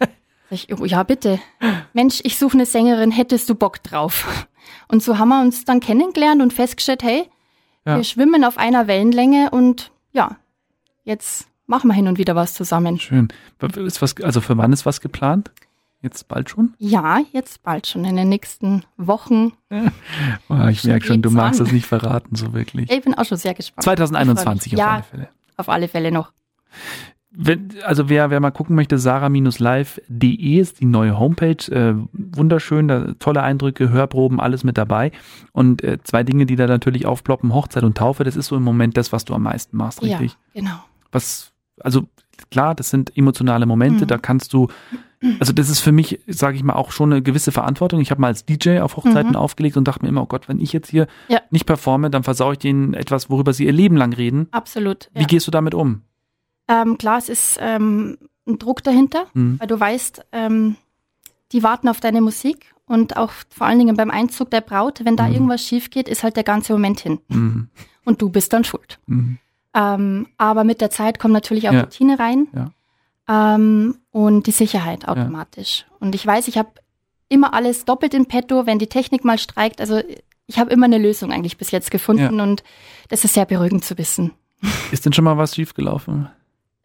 ich, 0.50 0.68
oh, 0.78 0.84
ja, 0.84 1.02
bitte. 1.02 1.40
Mensch, 1.92 2.20
ich 2.22 2.38
suche 2.38 2.54
eine 2.54 2.66
Sängerin, 2.66 3.10
hättest 3.10 3.48
du 3.48 3.54
Bock 3.54 3.82
drauf? 3.82 4.46
Und 4.88 5.02
so 5.02 5.18
haben 5.18 5.30
wir 5.30 5.40
uns 5.40 5.64
dann 5.64 5.80
kennengelernt 5.80 6.42
und 6.42 6.52
festgestellt, 6.52 7.02
hey, 7.02 7.28
ja. 7.84 7.96
wir 7.96 8.04
schwimmen 8.04 8.44
auf 8.44 8.58
einer 8.58 8.86
Wellenlänge 8.86 9.50
und 9.50 9.90
ja, 10.12 10.36
jetzt 11.04 11.48
machen 11.66 11.88
wir 11.88 11.94
hin 11.94 12.08
und 12.08 12.18
wieder 12.18 12.36
was 12.36 12.54
zusammen. 12.54 12.98
Schön. 12.98 13.28
Ist 13.76 14.02
was, 14.02 14.16
also 14.22 14.40
für 14.40 14.56
wann 14.56 14.72
ist 14.72 14.86
was 14.86 15.00
geplant? 15.00 15.50
Jetzt 16.02 16.28
bald 16.28 16.48
schon? 16.48 16.74
Ja, 16.78 17.20
jetzt 17.32 17.62
bald 17.62 17.86
schon, 17.86 18.06
in 18.06 18.16
den 18.16 18.30
nächsten 18.30 18.84
Wochen. 18.96 19.52
oh, 20.48 20.66
ich 20.70 20.82
merke 20.84 21.06
schon, 21.06 21.20
du 21.20 21.30
magst 21.30 21.60
an. 21.60 21.66
das 21.66 21.74
nicht 21.74 21.86
verraten, 21.86 22.36
so 22.36 22.54
wirklich. 22.54 22.90
Ich 22.90 23.02
bin 23.02 23.14
auch 23.14 23.26
schon 23.26 23.36
sehr 23.36 23.52
gespannt. 23.52 23.84
2021 23.84 24.72
auf 24.74 24.78
ja, 24.78 24.88
alle 24.88 25.02
Fälle. 25.02 25.28
Auf 25.58 25.68
alle 25.68 25.88
Fälle 25.88 26.10
noch. 26.10 26.32
Wenn, 27.32 27.68
also 27.84 28.08
wer, 28.08 28.30
wer 28.30 28.40
mal 28.40 28.50
gucken 28.50 28.74
möchte, 28.74 28.98
sarah-live.de 28.98 30.58
ist 30.58 30.80
die 30.80 30.84
neue 30.84 31.18
Homepage. 31.18 31.70
Äh, 31.70 31.94
wunderschön, 32.12 32.88
da, 32.88 33.12
tolle 33.20 33.42
Eindrücke, 33.42 33.90
Hörproben, 33.90 34.40
alles 34.40 34.64
mit 34.64 34.76
dabei. 34.76 35.12
Und 35.52 35.84
äh, 35.84 35.98
zwei 36.02 36.24
Dinge, 36.24 36.46
die 36.46 36.56
da 36.56 36.66
natürlich 36.66 37.06
aufploppen, 37.06 37.54
Hochzeit 37.54 37.84
und 37.84 37.96
Taufe, 37.96 38.24
das 38.24 38.34
ist 38.34 38.46
so 38.46 38.56
im 38.56 38.64
Moment 38.64 38.96
das, 38.96 39.12
was 39.12 39.24
du 39.24 39.34
am 39.34 39.44
meisten 39.44 39.76
machst, 39.76 40.02
richtig? 40.02 40.32
Ja, 40.54 40.60
genau. 40.60 40.84
Was, 41.12 41.52
also 41.78 42.08
klar, 42.50 42.74
das 42.74 42.90
sind 42.90 43.16
emotionale 43.16 43.66
Momente, 43.66 44.04
mhm. 44.04 44.08
da 44.08 44.18
kannst 44.18 44.52
du, 44.52 44.68
also 45.38 45.52
das 45.52 45.68
ist 45.68 45.80
für 45.80 45.92
mich, 45.92 46.20
sage 46.26 46.56
ich 46.56 46.64
mal, 46.64 46.74
auch 46.74 46.90
schon 46.90 47.12
eine 47.12 47.22
gewisse 47.22 47.52
Verantwortung. 47.52 48.00
Ich 48.00 48.10
habe 48.10 48.20
mal 48.20 48.28
als 48.28 48.44
DJ 48.44 48.80
auf 48.80 48.96
Hochzeiten 48.96 49.30
mhm. 49.30 49.36
aufgelegt 49.36 49.76
und 49.76 49.86
dachte 49.86 50.02
mir 50.02 50.08
immer, 50.08 50.22
oh 50.22 50.26
Gott, 50.26 50.48
wenn 50.48 50.58
ich 50.58 50.72
jetzt 50.72 50.90
hier 50.90 51.06
ja. 51.28 51.40
nicht 51.50 51.66
performe, 51.66 52.10
dann 52.10 52.24
versaue 52.24 52.54
ich 52.54 52.58
denen 52.58 52.94
etwas, 52.94 53.30
worüber 53.30 53.52
sie 53.52 53.66
ihr 53.66 53.72
Leben 53.72 53.96
lang 53.96 54.12
reden. 54.12 54.48
Absolut. 54.50 55.10
Ja. 55.14 55.20
Wie 55.20 55.26
gehst 55.26 55.46
du 55.46 55.50
damit 55.50 55.74
um? 55.74 56.02
Ähm, 56.70 56.98
klar, 56.98 57.18
es 57.18 57.28
ist 57.28 57.58
ähm, 57.60 58.16
ein 58.46 58.58
Druck 58.58 58.82
dahinter, 58.84 59.26
mhm. 59.34 59.58
weil 59.58 59.66
du 59.66 59.78
weißt, 59.78 60.24
ähm, 60.32 60.76
die 61.52 61.64
warten 61.64 61.88
auf 61.88 62.00
deine 62.00 62.20
Musik 62.20 62.74
und 62.86 63.16
auch 63.16 63.32
vor 63.50 63.66
allen 63.66 63.78
Dingen 63.80 63.96
beim 63.96 64.10
Einzug 64.10 64.50
der 64.50 64.60
Braut, 64.60 65.04
wenn 65.04 65.16
da 65.16 65.26
mhm. 65.26 65.34
irgendwas 65.34 65.62
schief 65.62 65.90
geht, 65.90 66.08
ist 66.08 66.22
halt 66.22 66.36
der 66.36 66.44
ganze 66.44 66.72
Moment 66.72 67.00
hin. 67.00 67.18
Mhm. 67.28 67.68
Und 68.04 68.22
du 68.22 68.30
bist 68.30 68.52
dann 68.52 68.64
schuld. 68.64 69.00
Mhm. 69.06 69.38
Ähm, 69.74 70.26
aber 70.38 70.64
mit 70.64 70.80
der 70.80 70.90
Zeit 70.90 71.18
kommt 71.18 71.34
natürlich 71.34 71.68
auch 71.68 71.72
ja. 71.72 71.80
Routine 71.80 72.18
rein 72.18 72.48
ja. 72.54 73.54
ähm, 73.54 73.98
und 74.12 74.46
die 74.46 74.52
Sicherheit 74.52 75.06
automatisch. 75.08 75.86
Ja. 75.88 75.96
Und 76.00 76.14
ich 76.14 76.26
weiß, 76.26 76.48
ich 76.48 76.56
habe 76.56 76.70
immer 77.28 77.52
alles 77.54 77.84
doppelt 77.84 78.14
in 78.14 78.26
petto, 78.26 78.66
wenn 78.66 78.78
die 78.78 78.88
Technik 78.88 79.24
mal 79.24 79.38
streikt. 79.38 79.80
Also 79.80 80.00
ich 80.46 80.58
habe 80.58 80.70
immer 80.70 80.86
eine 80.86 80.98
Lösung 80.98 81.32
eigentlich 81.32 81.56
bis 81.56 81.70
jetzt 81.70 81.90
gefunden 81.90 82.40
und 82.40 82.64
das 83.08 83.24
ist 83.24 83.34
sehr 83.34 83.46
beruhigend 83.46 83.84
zu 83.84 83.96
wissen. 83.98 84.32
Ist 84.90 85.06
denn 85.06 85.12
schon 85.12 85.24
mal 85.24 85.38
was 85.38 85.54
schiefgelaufen? 85.54 86.28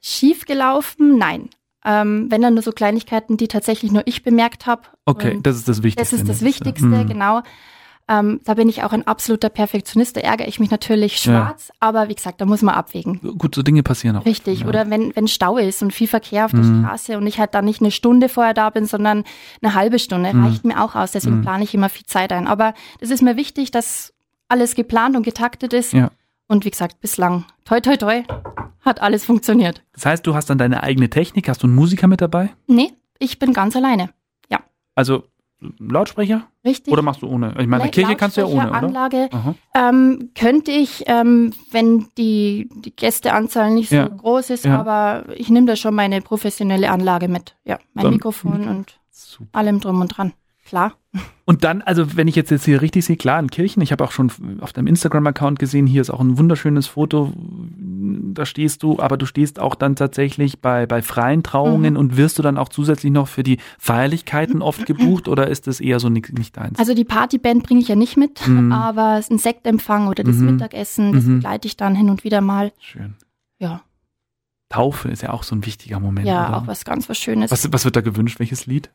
Schiefgelaufen? 0.08 1.18
Nein. 1.18 1.50
Ähm, 1.84 2.28
wenn 2.30 2.41
dann 2.41 2.54
nur 2.54 2.62
so 2.63 2.72
Kleinigkeiten, 2.72 3.38
die 3.38 3.48
tatsächlich 3.48 3.91
nur 3.91 4.04
ich 4.06 4.22
bemerkt 4.22 4.68
habe. 4.68 4.84
Okay, 5.06 5.39
das 5.41 5.56
ist 5.56 5.68
das 5.68 5.82
Wichtigste. 5.82 6.15
Das 6.15 6.22
ist 6.22 6.30
das 6.30 6.44
Wichtigste, 6.44 6.86
mhm. 6.86 7.08
genau. 7.08 7.41
Ähm, 8.08 8.39
da 8.44 8.54
bin 8.54 8.70
ich 8.70 8.84
auch 8.84 8.91
ein 8.91 9.08
absoluter 9.08 9.50
Perfektionist, 9.50 10.15
da 10.15 10.22
ärgere 10.22 10.48
ich 10.48 10.60
mich 10.60 10.70
natürlich 10.70 11.18
schwarz, 11.18 11.70
ja. 11.70 11.76
aber 11.80 12.08
wie 12.08 12.13
gesagt, 12.13 12.39
da 12.39 12.46
muss 12.46 12.62
man 12.62 12.76
abwägen. 12.76 13.20
Gut, 13.39 13.56
so 13.56 13.63
Dinge 13.63 13.82
passieren 13.82 14.15
auch. 14.15 14.26
Richtig, 14.28 14.60
ja. 14.60 14.68
oder 14.68 14.91
wenn, 14.91 15.15
wenn 15.15 15.28
Stau 15.28 15.58
ist 15.58 15.82
und 15.82 15.91
viel 15.91 16.08
Verkehr 16.08 16.46
auf 16.46 16.52
der 16.52 16.60
mhm. 16.60 16.84
Straße 16.84 17.18
und 17.18 17.26
ich 17.26 17.39
halt 17.39 17.56
da 17.56 17.63
nicht 17.63 17.82
eine 17.82 17.89
Stunde 17.89 18.30
vorher 18.30 18.54
da 18.54 18.70
bin, 18.70 18.86
sondern 18.86 19.24
eine 19.63 19.74
halbe 19.74 19.98
Stunde, 19.98 20.32
mhm. 20.32 20.46
reicht 20.46 20.65
mir 20.65 20.84
auch 20.84 20.94
aus, 20.94 21.13
deswegen 21.13 21.38
mhm. 21.38 21.41
plane 21.41 21.63
ich 21.63 21.74
immer 21.74 21.89
viel 21.89 22.06
Zeit 22.06 22.32
ein. 22.32 22.48
Aber 22.48 22.76
es 23.00 23.10
ist 23.10 23.24
mir 23.24 23.38
wichtig, 23.38 23.72
dass 23.72 24.13
alles 24.50 24.76
geplant 24.76 25.15
und 25.15 25.24
getaktet 25.24 25.74
ist. 25.74 25.91
Ja. 25.94 26.12
Und 26.47 26.65
wie 26.65 26.69
gesagt, 26.69 27.01
bislang, 27.01 27.45
toi, 27.63 27.79
toi, 27.79 27.97
toi, 27.97 28.23
hat 28.81 29.01
alles 29.01 29.25
funktioniert. 29.25 29.84
Das 29.93 30.05
heißt, 30.05 30.27
du 30.27 30.36
hast 30.36 30.49
dann 30.49 30.58
deine 30.58 30.84
eigene 30.84 31.10
Technik, 31.10 31.49
hast 31.49 31.63
du 31.63 31.67
einen 31.67 31.75
Musiker 31.75 32.08
mit 32.08 32.21
dabei? 32.21 32.49
Nee, 32.67 32.93
ich 33.17 33.39
bin 33.39 33.53
ganz 33.53 33.75
alleine. 33.75 34.12
Ja. 34.49 34.60
Also 34.93 35.23
Lautsprecher? 35.79 36.47
Richtig. 36.63 36.91
Oder 36.91 37.01
machst 37.01 37.21
du 37.21 37.27
ohne? 37.27 37.55
Ich 37.60 37.67
meine, 37.67 37.89
Kirche 37.89 38.15
kannst 38.15 38.38
du 38.38 38.41
ja 38.41 38.47
ohne, 38.47 38.69
oder? 38.69 38.73
Anlage 38.73 39.29
ähm, 39.73 40.31
könnte 40.36 40.71
ich, 40.71 41.03
ähm, 41.08 41.53
wenn 41.71 42.08
die, 42.17 42.69
die 42.71 42.95
Gästeanzahl 42.95 43.71
nicht 43.71 43.89
so 43.89 43.95
ja. 43.95 44.08
groß 44.08 44.49
ist, 44.49 44.65
ja. 44.65 44.77
aber 44.77 45.25
ich 45.36 45.49
nehme 45.49 45.65
da 45.65 45.75
schon 45.75 45.95
meine 45.95 46.21
professionelle 46.21 46.91
Anlage 46.91 47.27
mit. 47.27 47.55
Ja, 47.63 47.79
mein 47.93 48.03
Dann, 48.03 48.13
Mikrofon 48.15 48.67
und 48.67 48.99
super. 49.10 49.49
allem 49.53 49.79
drum 49.79 50.01
und 50.01 50.10
dran. 50.10 50.34
Klar. 50.65 50.93
Und 51.45 51.63
dann, 51.63 51.82
also 51.82 52.15
wenn 52.17 52.28
ich 52.28 52.36
jetzt, 52.36 52.49
jetzt 52.49 52.65
hier 52.65 52.82
richtig 52.82 53.06
sehe, 53.06 53.17
klar, 53.17 53.39
in 53.39 53.49
Kirchen, 53.49 53.82
ich 53.82 53.91
habe 53.91 54.04
auch 54.04 54.12
schon 54.12 54.32
auf 54.62 54.73
deinem 54.73 54.88
Instagram-Account 54.88 55.60
gesehen, 55.60 55.86
hier 55.86 56.01
ist 56.01 56.10
auch 56.10 56.19
ein 56.19 56.38
wunderschönes 56.38 56.88
Foto, 56.88 57.34
da 58.34 58.45
stehst 58.45 58.84
du, 58.84 58.99
aber 58.99 59.17
du 59.17 59.25
stehst 59.25 59.60
auch 59.60 59.75
dann 59.75 59.95
tatsächlich 59.95 60.60
bei, 60.60 60.86
bei 60.86 61.01
freien 61.01 61.43
Trauungen 61.43 61.93
mhm. 61.93 61.99
und 61.99 62.17
wirst 62.17 62.39
du 62.39 62.41
dann 62.41 62.58
auch 62.58 62.69
zusätzlich 62.69 63.12
noch 63.12 63.28
für 63.28 63.43
die 63.43 63.60
Feierlichkeiten 63.78 64.62
oft 64.62 64.86
gebucht 64.88 65.28
oder 65.28 65.47
ist 65.47 65.67
das 65.67 65.80
eher 65.80 65.99
so 65.99 66.10
nicht, 66.10 66.34
nicht 66.38 66.58
deins? 66.58 66.80
Also 66.80 66.93
die 66.93 67.06
Partyband 67.06 67.63
bringe 67.63 67.80
ich 67.80 67.88
ja 67.88 67.95
nicht 67.95 68.17
mit, 68.17 68.47
mhm. 68.47 68.71
aber 68.71 69.21
ein 69.30 69.38
Sektempfang 69.38 70.08
oder 70.08 70.23
das 70.23 70.38
mhm. 70.38 70.51
Mittagessen, 70.51 71.13
das 71.13 71.25
mhm. 71.25 71.36
begleite 71.36 71.67
ich 71.67 71.78
dann 71.78 71.95
hin 71.95 72.10
und 72.10 72.23
wieder 72.23 72.41
mal. 72.41 72.71
Schön. 72.80 73.15
Ja. 73.60 73.82
Taufe 74.69 75.10
ist 75.10 75.21
ja 75.21 75.32
auch 75.32 75.43
so 75.43 75.56
ein 75.56 75.65
wichtiger 75.65 75.99
Moment. 75.99 76.28
Ja, 76.28 76.49
oder? 76.49 76.58
auch 76.58 76.67
was 76.67 76.86
ganz 76.86 77.08
was 77.08 77.17
Schönes. 77.17 77.51
Was, 77.51 77.71
was 77.71 77.86
wird 77.86 77.95
da 77.95 78.01
gewünscht? 78.01 78.39
Welches 78.39 78.65
Lied? 78.65 78.89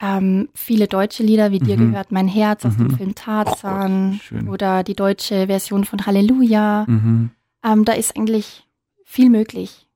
Ähm, 0.00 0.48
viele 0.54 0.88
deutsche 0.88 1.22
Lieder, 1.22 1.52
wie 1.52 1.60
mhm. 1.60 1.64
dir 1.64 1.76
gehört 1.76 2.12
mein 2.12 2.28
Herz 2.28 2.64
aus 2.64 2.76
mhm. 2.76 2.88
dem 2.88 2.96
Film 2.96 3.14
Tarzan 3.14 4.20
oh 4.30 4.50
oder 4.50 4.82
die 4.82 4.94
deutsche 4.94 5.46
Version 5.46 5.84
von 5.84 6.04
Halleluja. 6.04 6.84
Mhm. 6.86 7.30
Ähm, 7.64 7.84
da 7.84 7.92
ist 7.92 8.16
eigentlich 8.16 8.66
viel 9.04 9.30
möglich. 9.30 9.86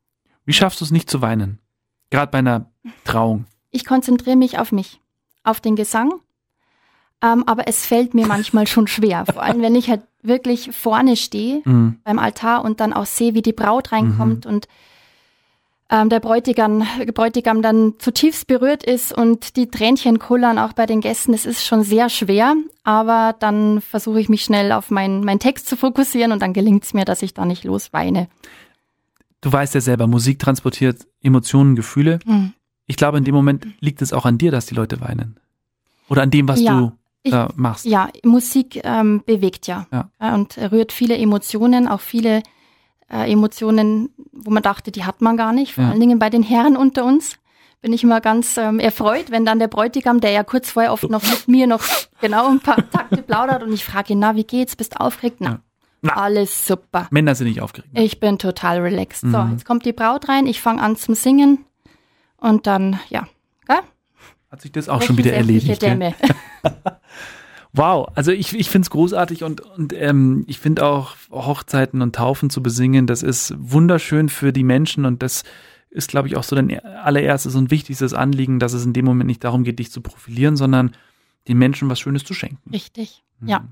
Wie 0.45 0.53
schaffst 0.53 0.81
du 0.81 0.85
es 0.85 0.91
nicht 0.91 1.11
zu 1.11 1.21
weinen? 1.21 1.59
Gerade 2.11 2.31
bei 2.31 2.39
einer 2.39 2.71
Trauung. 3.05 3.45
Ich 3.71 3.85
konzentriere 3.85 4.37
mich 4.37 4.59
auf 4.59 4.73
mich, 4.73 5.01
auf 5.45 5.61
den 5.61 5.77
Gesang. 5.77 6.13
Ähm, 7.23 7.45
aber 7.47 7.69
es 7.69 7.85
fällt 7.85 8.15
mir 8.15 8.27
manchmal 8.27 8.67
schon 8.67 8.87
schwer. 8.87 9.27
Vor 9.33 9.43
allem, 9.43 9.61
wenn 9.61 9.75
ich 9.75 9.91
halt 9.91 10.03
wirklich 10.23 10.71
vorne 10.73 11.17
stehe 11.17 11.63
mhm. 11.65 11.99
beim 12.05 12.19
Altar 12.19 12.65
und 12.65 12.81
dann 12.81 12.93
auch 12.93 13.07
sehe, 13.07 13.35
wie 13.35 13.43
die 13.43 13.53
Braut 13.53 13.93
reinkommt 13.93 14.45
mhm. 14.45 14.51
und 14.51 14.69
ähm, 15.90 16.09
der 16.09 16.20
Bräutigam, 16.20 16.87
Bräutigam 17.14 17.62
dann 17.62 17.94
zutiefst 17.98 18.46
berührt 18.46 18.85
ist 18.85 19.12
und 19.12 19.57
die 19.57 19.68
Tränchen 19.68 20.18
kullern 20.18 20.59
auch 20.59 20.72
bei 20.72 20.87
den 20.87 21.00
Gästen. 21.00 21.35
Es 21.35 21.46
ist 21.46 21.66
schon 21.66 21.83
sehr 21.83 22.09
schwer, 22.09 22.55
aber 22.85 23.35
dann 23.38 23.81
versuche 23.81 24.20
ich 24.20 24.29
mich 24.29 24.42
schnell 24.42 24.72
auf 24.72 24.90
meinen 24.90 25.24
mein 25.24 25.40
Text 25.40 25.66
zu 25.68 25.76
fokussieren 25.76 26.33
und 26.33 26.40
dann 26.40 26.53
gelingt 26.53 26.85
es 26.85 26.94
mir, 26.94 27.05
dass 27.05 27.22
ich 27.22 27.35
da 27.35 27.44
nicht 27.44 27.64
losweine. 27.64 28.29
Du 29.40 29.53
weißt 29.53 29.74
ja 29.74 29.81
selber, 29.81 30.07
Musik 30.07 30.38
transportiert 30.38 31.07
Emotionen, 31.22 31.74
Gefühle. 31.74 32.20
Mhm. 32.24 32.53
Ich 32.87 32.96
glaube, 32.96 33.18
in 33.18 33.24
dem 33.24 33.35
Moment 33.35 33.66
liegt 33.81 34.03
es 34.03 34.12
auch 34.12 34.26
an 34.26 34.38
dir, 34.38 34.50
dass 34.50 34.66
die 34.66 34.74
Leute 34.74 35.00
weinen. 35.00 35.38
Oder 36.09 36.22
an 36.22 36.31
dem, 36.31 36.46
was 36.48 36.61
ja, 36.61 36.79
du 36.79 36.92
ich, 37.22 37.31
da 37.31 37.50
machst. 37.57 37.85
Ja, 37.85 38.11
Musik 38.24 38.81
ähm, 38.85 39.22
bewegt 39.24 39.66
ja, 39.66 39.87
ja. 39.92 40.35
und 40.35 40.59
rührt 40.59 40.92
viele 40.92 41.16
Emotionen, 41.16 41.88
auch 41.88 42.00
viele 42.00 42.42
äh, 43.12 43.31
Emotionen, 43.31 44.11
wo 44.33 44.51
man 44.51 44.62
dachte, 44.62 44.92
die 44.92 45.05
hat 45.05 45.20
man 45.20 45.37
gar 45.37 45.53
nicht. 45.53 45.75
Vor 45.75 45.85
ja. 45.85 45.90
allen 45.90 46.01
Dingen 46.01 46.18
bei 46.18 46.31
den 46.31 46.42
Herren 46.42 46.77
unter 46.77 47.05
uns 47.05 47.37
bin 47.83 47.92
ich 47.92 48.05
immer 48.05 48.20
ganz 48.20 48.57
ähm, 48.57 48.79
erfreut, 48.79 49.31
wenn 49.31 49.46
dann 49.46 49.59
der 49.59 49.68
Bräutigam, 49.68 50.20
der 50.20 50.31
ja 50.31 50.44
kurz 50.44 50.70
vorher 50.70 50.92
oft 50.92 51.09
noch 51.09 51.23
mit 51.23 51.49
mir 51.49 51.66
noch 51.66 51.83
genau 52.20 52.49
ein 52.49 52.61
paar 52.61 52.88
Takte 52.90 53.23
plaudert 53.23 53.62
und 53.62 53.73
ich 53.73 53.85
frage 53.85 54.12
ihn, 54.12 54.18
na, 54.18 54.37
wie 54.37 54.44
geht's? 54.44 54.77
Bist 54.77 54.94
du 54.94 55.01
aufgeregt? 55.01 55.38
Na, 55.40 55.49
ja. 55.49 55.61
na, 56.03 56.12
alles 56.16 56.66
super. 56.66 57.09
Männer 57.11 57.35
sind 57.35 57.49
nicht 57.49 57.62
aufgeregt. 57.62 57.99
Ich 57.99 58.20
bin 58.20 58.38
total 58.38 58.81
relaxed. 58.81 59.25
Mhm. 59.25 59.33
So, 59.33 59.38
jetzt 59.53 59.64
kommt 59.64 59.87
die 59.87 59.92
Braut 59.92 60.29
rein, 60.29 60.46
ich 60.46 60.61
fange 60.61 60.83
an 60.83 60.96
zum 60.96 61.14
Singen 61.14 61.64
und 62.37 62.66
dann, 62.66 63.01
ja, 63.09 63.27
gell? 63.66 63.81
Hat 64.51 64.61
sich 64.61 64.73
das 64.73 64.88
auch 64.88 65.01
schon 65.01 65.16
wieder 65.16 65.33
erledigt. 65.33 65.81
Dämme. 65.81 66.14
Wow, 67.73 68.11
also 68.15 68.33
ich, 68.33 68.53
ich 68.55 68.69
finde 68.69 68.87
es 68.87 68.91
großartig 68.91 69.45
und, 69.45 69.61
und 69.61 69.93
ähm, 69.93 70.45
ich 70.49 70.59
finde 70.59 70.85
auch 70.85 71.15
Hochzeiten 71.31 72.03
und 72.03 72.17
Taufen 72.17 72.51
zu 72.51 72.63
besingen, 72.63 73.07
das 73.07 73.23
ist 73.23 73.55
wunderschön 73.59 74.29
für 74.29 74.53
die 74.53 74.65
Menschen 74.65 75.05
und 75.05 75.23
das 75.23 75.45
ist, 75.91 76.09
glaube 76.09 76.29
ich, 76.29 76.37
auch 76.37 76.43
so 76.43 76.57
dein 76.57 76.81
allererstes 76.81 77.55
und 77.55 77.71
wichtigstes 77.71 78.15
Anliegen, 78.15 78.59
dass 78.59 78.73
es 78.73 78.85
in 78.85 78.93
dem 78.93 79.05
Moment 79.05 79.27
nicht 79.27 79.45
darum 79.45 79.65
geht, 79.65 79.79
dich 79.79 79.91
zu 79.91 80.01
profilieren, 80.01 80.57
sondern 80.57 80.97
den 81.49 81.59
Menschen 81.59 81.89
was 81.89 82.01
Schönes 82.01 82.25
zu 82.25 82.35
schenken. 82.35 82.71
Richtig, 82.71 83.25
mhm. 83.41 83.49
ja. 83.49 83.65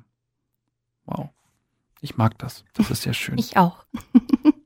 Wow. 1.07 1.31
Ich 2.01 2.17
mag 2.17 2.39
das. 2.39 2.65
Das 2.75 2.91
ist 2.91 3.03
sehr 3.03 3.15
schön. 3.15 3.39
Ich 3.39 3.57
auch. 3.57 3.85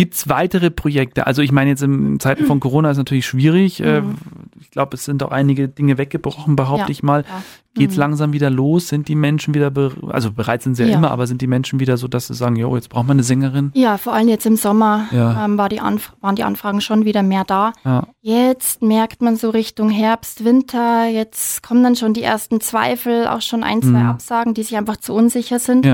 Gibt 0.00 0.14
es 0.14 0.30
weitere 0.30 0.70
Projekte? 0.70 1.26
Also 1.26 1.42
ich 1.42 1.52
meine 1.52 1.68
jetzt 1.68 1.82
in 1.82 2.18
Zeiten 2.20 2.46
von 2.46 2.58
Corona 2.60 2.90
ist 2.90 2.96
natürlich 2.96 3.26
schwierig. 3.26 3.80
Äh, 3.80 4.00
mhm. 4.00 4.14
Ich 4.58 4.70
glaube, 4.70 4.96
es 4.96 5.04
sind 5.04 5.22
auch 5.22 5.30
einige 5.30 5.68
Dinge 5.68 5.98
weggebrochen, 5.98 6.56
behaupte 6.56 6.84
ja, 6.84 6.88
ich 6.88 7.02
mal. 7.02 7.20
Ja. 7.28 7.42
Geht 7.74 7.90
es 7.90 7.96
mhm. 7.96 8.00
langsam 8.00 8.32
wieder 8.32 8.48
los? 8.48 8.88
Sind 8.88 9.08
die 9.08 9.14
Menschen 9.14 9.52
wieder, 9.52 9.70
also 10.08 10.32
bereit 10.32 10.62
sind 10.62 10.76
sie 10.76 10.84
ja, 10.84 10.96
immer, 10.96 11.10
aber 11.10 11.26
sind 11.26 11.42
die 11.42 11.46
Menschen 11.46 11.80
wieder 11.80 11.98
so, 11.98 12.08
dass 12.08 12.28
sie 12.28 12.34
sagen, 12.34 12.56
jo, 12.56 12.74
jetzt 12.76 12.88
braucht 12.88 13.08
man 13.08 13.16
eine 13.16 13.24
Sängerin? 13.24 13.72
Ja, 13.74 13.98
vor 13.98 14.14
allem 14.14 14.28
jetzt 14.28 14.46
im 14.46 14.56
Sommer 14.56 15.06
ähm, 15.12 15.58
war 15.58 15.68
die 15.68 15.80
waren 15.80 16.34
die 16.34 16.44
Anfragen 16.44 16.80
schon 16.80 17.04
wieder 17.04 17.22
mehr 17.22 17.44
da. 17.44 17.74
Jetzt 18.22 18.80
merkt 18.80 19.20
man 19.20 19.36
so 19.36 19.50
Richtung 19.50 19.90
Herbst, 19.90 20.46
Winter, 20.46 21.08
jetzt 21.08 21.62
kommen 21.62 21.82
dann 21.82 21.94
schon 21.94 22.14
die 22.14 22.22
ersten 22.22 22.62
Zweifel, 22.62 23.26
auch 23.26 23.42
schon 23.42 23.62
ein, 23.62 23.82
zwei 23.82 24.02
mhm. 24.02 24.08
Absagen, 24.08 24.54
die 24.54 24.62
sich 24.62 24.78
einfach 24.78 24.96
zu 24.96 25.12
unsicher 25.12 25.58
sind. 25.58 25.84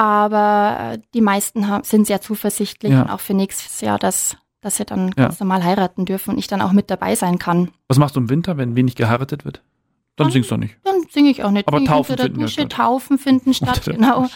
Aber 0.00 0.94
äh, 0.94 0.98
die 1.12 1.20
meisten 1.20 1.68
haben, 1.68 1.84
sind 1.84 2.06
sehr 2.06 2.22
zuversichtlich 2.22 2.90
ja. 2.90 3.02
und 3.02 3.10
auch 3.10 3.20
für 3.20 3.34
nächstes 3.34 3.82
Jahr, 3.82 3.98
dass, 3.98 4.34
dass 4.62 4.78
sie 4.78 4.86
dann 4.86 5.10
ganz 5.10 5.38
ja. 5.38 5.44
normal 5.44 5.62
heiraten 5.62 6.06
dürfen 6.06 6.30
und 6.30 6.38
ich 6.38 6.46
dann 6.46 6.62
auch 6.62 6.72
mit 6.72 6.88
dabei 6.90 7.14
sein 7.16 7.38
kann. 7.38 7.70
Was 7.86 7.98
machst 7.98 8.16
du 8.16 8.20
im 8.20 8.30
Winter, 8.30 8.56
wenn 8.56 8.76
wenig 8.76 8.96
geheiratet 8.96 9.44
wird? 9.44 9.62
Dann, 10.16 10.28
dann 10.28 10.32
singst 10.32 10.50
du 10.50 10.56
nicht. 10.56 10.78
Dann 10.84 11.02
singe 11.10 11.28
ich 11.28 11.44
auch 11.44 11.50
nicht. 11.50 11.68
Aber 11.68 11.84
Taufen 11.84 12.16
finden, 12.16 12.40
Dusche, 12.40 12.66
Taufen 12.66 13.18
finden 13.18 13.52
statt, 13.52 13.82
genau. 13.84 14.26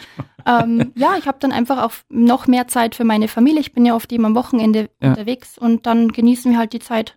ähm, 0.45 0.93
ja, 0.97 1.17
ich 1.17 1.27
habe 1.27 1.39
dann 1.41 1.51
einfach 1.51 1.83
auch 1.83 1.93
noch 2.11 2.47
mehr 2.47 2.69
Zeit 2.69 2.95
für 2.95 3.05
meine 3.05 3.27
Familie. 3.27 3.61
Ich 3.61 3.73
bin 3.73 3.87
ja 3.87 3.95
oft 3.95 4.13
eben 4.13 4.27
am 4.27 4.35
Wochenende 4.35 4.91
ja. 5.01 5.09
unterwegs 5.09 5.57
und 5.57 5.87
dann 5.87 6.13
genießen 6.13 6.53
wir 6.53 6.59
halt 6.59 6.75
die 6.75 6.79
Zeit 6.81 7.17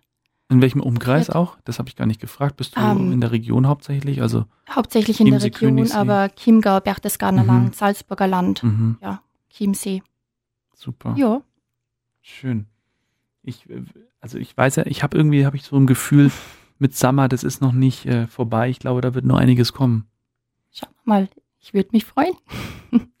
in 0.50 0.62
welchem 0.62 0.80
Umkreis 0.80 1.28
auch? 1.30 1.58
Das 1.64 1.78
habe 1.78 1.88
ich 1.88 1.96
gar 1.96 2.06
nicht 2.06 2.20
gefragt. 2.20 2.56
Bist 2.56 2.76
du 2.76 2.80
um, 2.80 2.98
ähm, 2.98 3.12
in 3.12 3.20
der 3.20 3.32
Region 3.32 3.66
hauptsächlich? 3.66 4.22
Also 4.22 4.46
hauptsächlich 4.70 5.20
in 5.20 5.30
der 5.30 5.42
Region, 5.42 5.76
Königssee. 5.76 5.96
aber 5.96 6.30
Chiemgau, 6.34 6.80
Berchtesgadener 6.80 7.42
mhm. 7.42 7.48
Land, 7.48 7.76
Salzburger 7.76 8.26
Land, 8.26 8.62
mhm. 8.62 8.96
ja, 9.02 9.22
Chiemsee. 9.50 10.02
Super. 10.74 11.14
Ja. 11.18 11.42
Schön. 12.22 12.66
Ich, 13.42 13.68
äh, 13.68 13.82
also 14.20 14.38
ich 14.38 14.56
weiß 14.56 14.76
ja, 14.76 14.86
ich 14.86 15.02
habe 15.02 15.16
irgendwie, 15.16 15.44
habe 15.44 15.56
ich 15.56 15.64
so 15.64 15.76
ein 15.76 15.86
Gefühl 15.86 16.30
mit 16.78 16.96
Summer, 16.96 17.28
das 17.28 17.44
ist 17.44 17.60
noch 17.60 17.72
nicht 17.72 18.06
äh, 18.06 18.26
vorbei. 18.26 18.70
Ich 18.70 18.78
glaube, 18.78 19.00
da 19.02 19.14
wird 19.14 19.24
noch 19.24 19.36
einiges 19.36 19.72
kommen. 19.72 20.06
Schau 20.72 20.88
mal, 21.04 21.28
ich 21.60 21.74
würde 21.74 21.90
mich 21.92 22.04
freuen. 22.04 22.34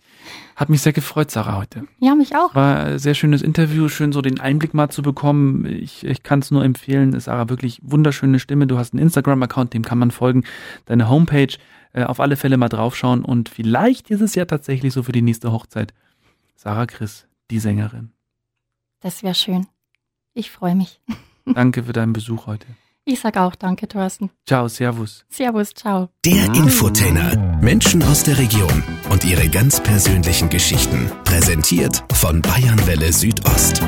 Hat 0.58 0.70
mich 0.70 0.82
sehr 0.82 0.92
gefreut, 0.92 1.30
Sarah, 1.30 1.56
heute. 1.56 1.86
Ja, 2.00 2.16
mich 2.16 2.34
auch. 2.34 2.52
War 2.52 2.80
ein 2.80 2.98
sehr 2.98 3.14
schönes 3.14 3.42
Interview, 3.42 3.88
schön 3.88 4.10
so 4.10 4.22
den 4.22 4.40
Einblick 4.40 4.74
mal 4.74 4.88
zu 4.90 5.02
bekommen. 5.02 5.64
Ich, 5.64 6.04
ich 6.04 6.24
kann 6.24 6.40
es 6.40 6.50
nur 6.50 6.64
empfehlen. 6.64 7.18
Sarah, 7.20 7.48
wirklich 7.48 7.78
wunderschöne 7.84 8.40
Stimme. 8.40 8.66
Du 8.66 8.76
hast 8.76 8.92
einen 8.92 9.00
Instagram-Account, 9.04 9.72
dem 9.72 9.84
kann 9.84 9.98
man 9.98 10.10
folgen. 10.10 10.42
Deine 10.86 11.08
Homepage, 11.08 11.56
äh, 11.92 12.02
auf 12.02 12.18
alle 12.18 12.34
Fälle 12.34 12.56
mal 12.56 12.68
draufschauen. 12.68 13.24
Und 13.24 13.48
vielleicht 13.48 14.10
ist 14.10 14.20
es 14.20 14.34
ja 14.34 14.46
tatsächlich 14.46 14.92
so 14.92 15.04
für 15.04 15.12
die 15.12 15.22
nächste 15.22 15.52
Hochzeit. 15.52 15.94
Sarah 16.56 16.86
Chris, 16.86 17.28
die 17.52 17.60
Sängerin. 17.60 18.10
Das 18.98 19.22
wäre 19.22 19.36
schön. 19.36 19.68
Ich 20.34 20.50
freue 20.50 20.74
mich. 20.74 21.00
Danke 21.46 21.84
für 21.84 21.92
deinen 21.92 22.12
Besuch 22.12 22.48
heute. 22.48 22.66
Ich 23.10 23.20
sag 23.20 23.38
auch 23.38 23.54
danke, 23.54 23.88
Thorsten. 23.88 24.28
Ciao, 24.46 24.68
Servus. 24.68 25.24
Servus, 25.30 25.72
ciao. 25.72 26.10
Der 26.26 26.44
Infotainer. 26.54 27.58
Menschen 27.62 28.02
aus 28.02 28.22
der 28.22 28.36
Region 28.36 28.84
und 29.08 29.24
ihre 29.24 29.48
ganz 29.48 29.82
persönlichen 29.82 30.50
Geschichten. 30.50 31.10
Präsentiert 31.24 32.04
von 32.12 32.42
Bayernwelle 32.42 33.10
Südost. 33.10 33.82